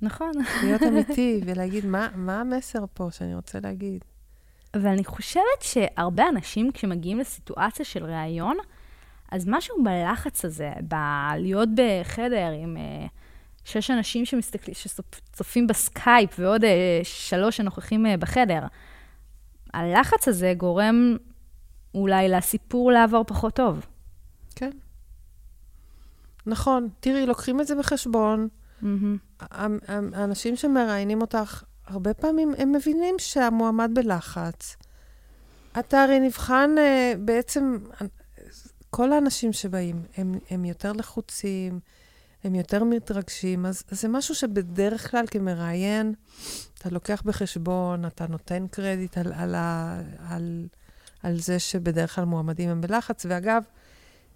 נכון. 0.00 0.32
להיות 0.62 0.82
אמיתי 0.88 1.40
ולהגיד 1.46 1.86
מה, 1.86 2.08
מה 2.14 2.40
המסר 2.40 2.84
פה 2.94 3.08
שאני 3.10 3.34
רוצה 3.34 3.60
להגיד. 3.60 4.04
ואני 4.76 5.04
חושבת 5.04 5.62
שהרבה 5.62 6.28
אנשים, 6.28 6.72
כשמגיעים 6.72 7.18
לסיטואציה 7.18 7.84
של 7.84 8.04
ראיון, 8.04 8.56
אז 9.32 9.44
משהו 9.48 9.84
בלחץ 9.84 10.44
הזה, 10.44 10.72
בלהיות 10.80 11.68
בחדר 11.74 12.50
עם 12.62 12.76
uh, 12.76 13.10
שש 13.64 13.90
אנשים 13.90 14.24
שמסתכלים, 14.24 14.74
שצופים 14.74 15.66
בסקייפ 15.66 16.30
ועוד 16.38 16.64
uh, 16.64 16.68
שלוש 17.02 17.56
שנוכחים 17.56 18.06
uh, 18.06 18.16
בחדר, 18.16 18.60
הלחץ 19.74 20.28
הזה 20.28 20.54
גורם 20.56 21.16
אולי 21.94 22.28
לסיפור 22.28 22.92
לעבור 22.92 23.24
פחות 23.24 23.54
טוב. 23.54 23.86
כן. 24.54 24.70
נכון. 26.46 26.88
תראי, 27.00 27.26
לוקחים 27.26 27.60
את 27.60 27.66
זה 27.66 27.74
בחשבון. 27.74 28.48
Mm-hmm. 28.82 28.86
האנשים 30.14 30.56
שמראיינים 30.56 31.20
אותך, 31.20 31.62
הרבה 31.88 32.14
פעמים 32.14 32.54
הם 32.58 32.72
מבינים 32.72 33.14
שהמועמד 33.18 33.90
בלחץ. 33.94 34.76
אתה 35.78 36.02
הרי 36.02 36.20
נבחן 36.20 36.70
uh, 36.76 37.18
בעצם, 37.18 37.76
כל 38.90 39.12
האנשים 39.12 39.52
שבאים, 39.52 40.02
הם, 40.16 40.38
הם 40.50 40.64
יותר 40.64 40.92
לחוצים, 40.92 41.80
הם 42.44 42.54
יותר 42.54 42.84
מתרגשים, 42.84 43.66
אז, 43.66 43.82
אז 43.90 44.00
זה 44.00 44.08
משהו 44.08 44.34
שבדרך 44.34 45.10
כלל 45.10 45.24
כמראיין, 45.26 46.14
אתה 46.78 46.90
לוקח 46.90 47.22
בחשבון, 47.24 48.06
אתה 48.06 48.26
נותן 48.26 48.66
קרדיט 48.66 49.18
על, 49.18 49.32
על, 49.32 49.54
על, 49.54 50.04
על, 50.28 50.66
על 51.22 51.40
זה 51.40 51.58
שבדרך 51.58 52.14
כלל 52.14 52.24
מועמדים 52.24 52.70
הם 52.70 52.80
בלחץ. 52.80 53.26
ואגב, 53.28 53.62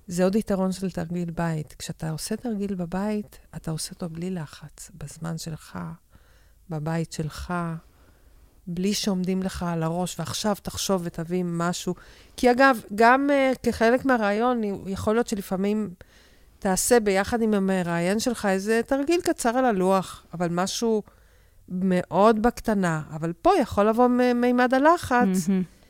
זה 0.07 0.25
עוד 0.25 0.35
יתרון 0.37 0.73
של 0.73 0.91
תרגיל 0.91 1.31
בית. 1.31 1.75
כשאתה 1.79 2.11
עושה 2.11 2.37
תרגיל 2.37 2.75
בבית, 2.75 3.39
אתה 3.57 3.71
עושה 3.71 3.91
אותו 3.91 4.09
בלי 4.09 4.31
לחץ, 4.31 4.91
בזמן 4.95 5.39
שלך, 5.39 5.79
בבית 6.73 7.13
שלך, 7.13 7.55
בלי 8.67 8.95
שעומדים 8.95 9.43
לך 9.43 9.63
על 9.63 9.83
הראש, 9.83 10.19
ועכשיו 10.19 10.57
תחשוב 10.63 11.03
ותביא 11.05 11.45
משהו. 11.47 11.95
כי 12.37 12.51
אגב, 12.51 12.81
גם 12.95 13.31
uh, 13.31 13.59
כחלק 13.63 14.05
מהרעיון, 14.05 14.61
יכול 14.87 15.15
להיות 15.15 15.29
שלפעמים 15.29 15.91
תעשה 16.59 17.01
ביחד 17.01 17.43
עם 17.43 17.55
המראיין 17.55 18.19
שלך 18.19 18.47
איזה 18.47 18.81
תרגיל 18.87 19.21
קצר 19.21 19.49
על 19.49 19.65
הלוח, 19.65 20.27
אבל 20.35 20.49
משהו 20.51 21.03
מאוד 21.69 22.43
בקטנה. 22.43 23.03
אבל 23.11 23.33
פה 23.33 23.51
יכול 23.61 23.89
לבוא 23.89 24.09
מימד 24.35 24.75
הלחץ. 24.75 25.47
Mm-hmm. 25.47 25.83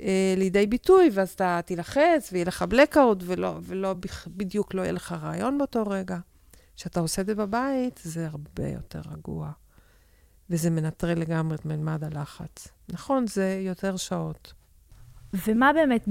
אה, 0.00 0.34
לידי 0.36 0.66
ביטוי, 0.66 1.10
ואז 1.12 1.30
אתה 1.30 1.60
תילחץ 1.64 2.28
ויהיה 2.32 2.44
לך 2.44 2.64
blackout, 2.70 3.22
ולא, 3.24 3.54
ולא 3.62 3.94
בדיוק 4.26 4.74
לא 4.74 4.82
יהיה 4.82 4.92
לך 4.92 5.16
רעיון 5.22 5.58
באותו 5.58 5.82
רגע. 5.86 6.18
כשאתה 6.76 7.00
עושה 7.00 7.22
את 7.22 7.26
זה 7.26 7.34
בבית, 7.34 8.00
זה 8.02 8.26
הרבה 8.26 8.68
יותר 8.68 9.00
רגוע. 9.12 9.50
וזה 10.50 10.70
מנטרל 10.70 11.18
לגמרי 11.18 11.56
את 11.56 11.64
מימד 11.64 12.04
הלחץ. 12.04 12.68
נכון, 12.88 13.26
זה 13.26 13.60
יותר 13.62 13.96
שעות. 13.96 14.52
ומה 15.46 15.72
באמת, 15.72 16.08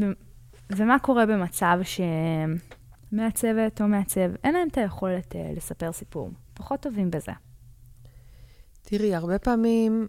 ומה 0.69 0.99
קורה 0.99 1.25
במצב 1.25 1.79
שמעצבת 3.11 3.81
או 3.81 3.87
מעצב, 3.87 4.35
אין 4.43 4.53
להם 4.53 4.67
את 4.67 4.77
היכולת 4.77 5.31
uh, 5.31 5.37
לספר 5.57 5.91
סיפור? 5.91 6.29
פחות 6.53 6.81
טובים 6.81 7.11
בזה. 7.11 7.31
תראי, 8.81 9.15
הרבה 9.15 9.39
פעמים 9.39 10.07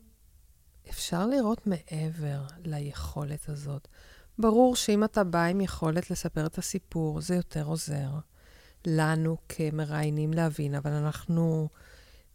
אפשר 0.91 1.27
לראות 1.27 1.67
מעבר 1.67 2.41
ליכולת 2.65 3.49
הזאת. 3.49 3.89
ברור 4.39 4.77
שאם 4.77 5.05
אתה 5.05 5.25
בא 5.25 5.45
עם 5.45 5.61
יכולת 5.61 6.11
לספר 6.11 6.47
את 6.47 6.59
הסיפור, 6.59 7.21
זה 7.21 7.35
יותר 7.35 7.65
עוזר 7.65 8.09
לנו 8.87 9.37
כמראיינים 9.49 10.33
להבין, 10.33 10.75
אבל 10.75 10.91
אנחנו 10.91 11.69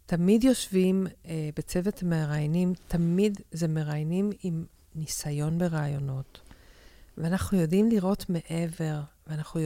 תמיד 0.05 0.43
יושבים 0.43 1.07
אה, 1.25 1.49
בצוות 1.55 2.03
מראיינים, 2.03 2.73
תמיד 2.87 3.41
זה 3.51 3.67
מראיינים 3.67 4.29
עם 4.43 4.65
ניסיון 4.95 5.57
ברעיונות. 5.57 6.41
ואנחנו 7.17 7.57
יודעים 7.57 7.89
לראות 7.89 8.25
מעבר, 8.29 9.01
ואנחנו 9.27 9.61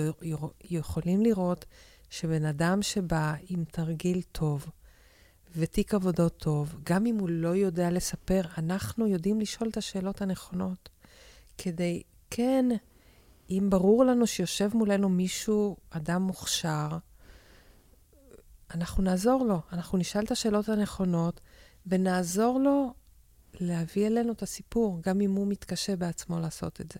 יכולים 0.64 1.22
לראות 1.22 1.66
שבן 2.10 2.46
אדם 2.46 2.82
שבא 2.82 3.34
עם 3.50 3.64
תרגיל 3.64 4.22
טוב, 4.32 4.66
ותיק 5.56 5.94
עבודות 5.94 6.38
טוב, 6.38 6.76
גם 6.84 7.06
אם 7.06 7.16
הוא 7.20 7.30
לא 7.30 7.56
יודע 7.56 7.92
לספר, 7.92 8.42
אנחנו 8.58 9.08
יודעים 9.08 9.40
לשאול 9.42 9.70
את 9.70 9.78
השאלות 9.78 10.22
הנכונות. 10.22 10.90
כדי, 11.58 12.02
כן, 12.30 12.66
אם 13.50 13.68
ברור 13.70 14.06
לנו 14.06 14.28
שיושב 14.28 14.70
מולנו 14.74 15.10
מישהו, 15.10 15.78
אדם 15.90 16.22
מוכשר, 16.22 16.98
אנחנו 18.74 19.04
נעזור 19.04 19.46
לו, 19.46 19.62
אנחנו 19.72 19.98
נשאל 19.98 20.24
את 20.24 20.32
השאלות 20.32 20.70
הנכונות, 20.70 21.42
ונעזור 21.86 22.60
לו 22.60 22.94
להביא 23.60 24.08
אלינו 24.08 24.32
את 24.32 24.42
הסיפור, 24.42 25.02
גם 25.04 25.22
אם 25.22 25.32
הוא 25.32 25.48
מתקשה 25.48 25.96
בעצמו 25.96 26.40
לעשות 26.40 26.82
את 26.82 26.92
זה. 26.92 27.00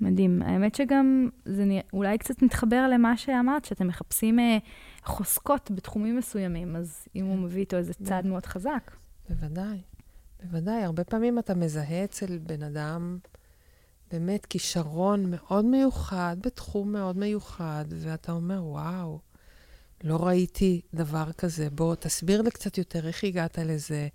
מדהים. 0.00 0.42
האמת 0.42 0.74
שגם 0.74 1.28
זה 1.44 1.64
נראה, 1.64 1.80
אולי 1.92 2.18
קצת 2.18 2.42
מתחבר 2.42 2.88
למה 2.92 3.16
שאמרת, 3.16 3.64
שאתם 3.64 3.86
מחפשים 3.86 4.38
אה, 4.38 4.58
חוזקות 5.04 5.70
בתחומים 5.70 6.16
מסוימים, 6.16 6.76
אז 6.76 7.08
אם 7.16 7.24
הוא 7.24 7.36
כן. 7.36 7.42
מביא 7.42 7.60
איתו 7.60 7.76
איזה 7.76 7.94
צעד 7.94 8.26
מאוד 8.26 8.46
חזק. 8.46 8.90
בוודאי, 9.28 9.82
בוודאי. 10.42 10.84
הרבה 10.84 11.04
פעמים 11.04 11.38
אתה 11.38 11.54
מזהה 11.54 12.04
אצל 12.04 12.38
בן 12.38 12.62
אדם 12.62 13.18
באמת 14.12 14.46
כישרון 14.46 15.30
מאוד 15.30 15.64
מיוחד, 15.64 16.36
בתחום 16.40 16.92
מאוד 16.92 17.16
מיוחד, 17.16 17.84
ואתה 17.88 18.32
אומר, 18.32 18.64
וואו, 18.64 19.18
לא 20.04 20.26
ראיתי 20.26 20.80
דבר 20.94 21.32
כזה. 21.32 21.70
בוא, 21.70 21.94
תסביר 21.94 22.42
לי 22.42 22.50
קצת 22.50 22.78
יותר 22.78 23.06
איך 23.06 23.24
הגעת 23.24 23.58
לזה. 23.58 24.08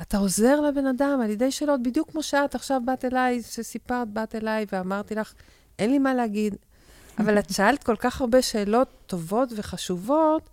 אתה 0.00 0.18
עוזר 0.18 0.60
לבן 0.60 0.86
אדם 0.86 1.20
על 1.24 1.30
ידי 1.30 1.50
שאלות, 1.50 1.82
בדיוק 1.82 2.10
כמו 2.10 2.22
שאת 2.22 2.54
עכשיו 2.54 2.80
באת 2.86 3.04
אליי, 3.04 3.42
שסיפרת, 3.42 4.08
באת 4.10 4.34
אליי 4.34 4.66
ואמרתי 4.72 5.14
לך, 5.14 5.34
אין 5.78 5.90
לי 5.90 5.98
מה 5.98 6.14
להגיד. 6.14 6.56
אבל 7.18 7.38
את 7.38 7.50
שאלת 7.50 7.84
כל 7.84 7.96
כך 7.96 8.20
הרבה 8.20 8.42
שאלות 8.42 8.88
טובות 9.06 9.48
וחשובות, 9.56 10.50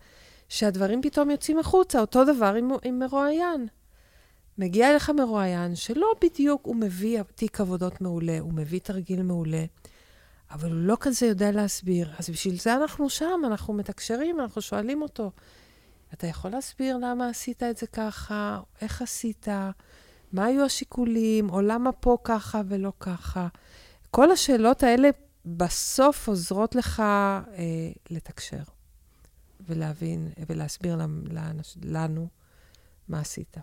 שהדברים 0.50 1.02
פתאום 1.02 1.30
יוצאים 1.30 1.60
החוצה. 1.60 2.00
אותו 2.00 2.26
דבר 2.26 2.54
עם, 2.54 2.70
עם 2.84 3.00
מרואיין. 3.00 3.68
מגיע 4.62 4.92
אליך 4.92 5.10
מרואיין 5.10 5.76
שלא 5.76 6.14
בדיוק 6.22 6.66
הוא 6.66 6.76
מביא 6.76 7.22
תיק 7.22 7.62
עבודות 7.62 8.02
מעולה, 8.02 8.40
הוא 8.40 8.54
מביא 8.54 8.80
תרגיל 8.80 9.22
מעולה, 9.22 9.66
אבל 10.52 10.72
הוא 10.72 10.82
לא 10.82 10.98
כזה 11.00 11.26
יודע 11.26 11.52
להסביר. 11.52 12.12
אז 12.20 12.30
בשביל 12.30 12.60
זה 12.60 12.76
אנחנו 12.76 13.10
שם, 13.10 13.42
אנחנו 13.46 13.74
מתקשרים, 13.74 14.40
אנחנו 14.40 14.62
שואלים 14.62 15.02
אותו, 15.02 15.32
אתה 16.14 16.28
יכול 16.28 16.52
להסביר 16.52 16.98
למה 16.98 17.30
עשית 17.30 17.64
את 17.64 17.78
זה 17.78 17.88
ככה? 17.88 18.60
איך 18.82 19.02
עשית? 19.02 19.48
מה 20.32 20.46
היו 20.46 20.66
השיקולים? 20.66 21.50
או 21.50 21.62
למה 21.62 21.92
פה 21.92 22.18
ככה 22.24 22.62
ולא 22.68 22.92
ככה? 23.00 23.48
כל 24.12 24.32
השאלות 24.32 24.84
האלה 24.84 25.10
בסוף 25.46 26.28
עוזרות 26.28 26.76
לך 26.76 27.00
אה, 27.00 27.56
לתקשר 28.10 28.64
ולהבין 29.62 30.30
ולהסביר 30.50 30.98
לאנש, 31.30 31.78
לנו 31.84 32.28
מה 33.08 33.20
עשית. 33.20 33.58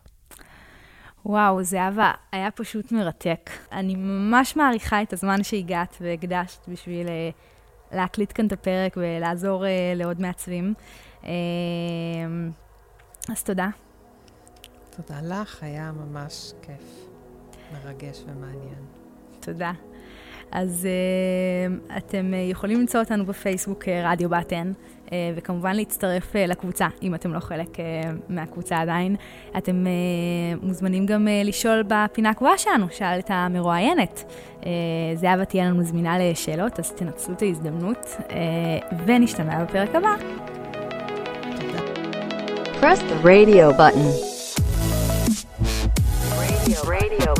וואו, 1.26 1.62
זהבה, 1.62 2.12
היה 2.32 2.50
פשוט 2.50 2.92
מרתק. 2.92 3.50
אני 3.72 3.94
ממש 3.96 4.56
מעריכה 4.56 5.02
את 5.02 5.12
הזמן 5.12 5.42
שהגעת 5.42 5.96
והקדשת 6.00 6.68
בשביל 6.68 7.06
uh, 7.06 7.10
להקליט 7.96 8.32
כאן 8.34 8.46
את 8.46 8.52
הפרק 8.52 8.96
ולעזור 8.96 9.64
uh, 9.64 9.68
לעוד 9.96 10.20
מעצבים. 10.20 10.74
Uh, 11.22 11.26
אז 13.32 13.42
תודה. 13.42 13.68
תודה 14.96 15.20
לך, 15.22 15.62
היה 15.62 15.92
ממש 15.92 16.52
כיף, 16.62 17.06
מרגש 17.72 18.24
ומעניין. 18.26 18.84
תודה. 19.40 19.72
אז 20.52 20.88
uh, 21.90 21.96
אתם 21.96 22.32
יכולים 22.50 22.80
למצוא 22.80 23.00
אותנו 23.00 23.26
בפייסבוק 23.26 23.88
רדיו 23.88 24.34
uh, 24.34 24.38
וכמובן 25.36 25.76
להצטרף 25.76 26.32
uh, 26.32 26.38
לקבוצה, 26.48 26.88
אם 27.02 27.14
אתם 27.14 27.32
לא 27.34 27.40
חלק 27.40 27.76
uh, 27.76 27.80
מהקבוצה 28.28 28.80
עדיין. 28.80 29.16
אתם 29.58 29.86
מוזמנים 30.62 31.06
גם 31.06 31.28
לשאול 31.44 31.82
בפינה 31.88 32.30
הקבועה 32.30 32.58
שלנו, 32.58 32.86
שאל 32.90 33.18
את 33.18 33.26
המרואיינת. 33.28 34.32
זהבה 35.14 35.44
תהיה 35.44 35.64
לנו 35.64 35.82
זמינה 35.82 36.18
לשאלות, 36.18 36.78
אז 36.78 36.92
תנצלו 36.92 37.34
את 37.34 37.42
ההזדמנות, 37.42 38.16
ונשתמע 39.06 39.64
בפרק 39.64 39.94
הבא. 39.94 40.14
Press 42.80 43.00
the 43.10 43.18
radio 43.24 43.72
button. 43.72 44.08
Radio, 46.38 46.78
radio. 46.84 47.37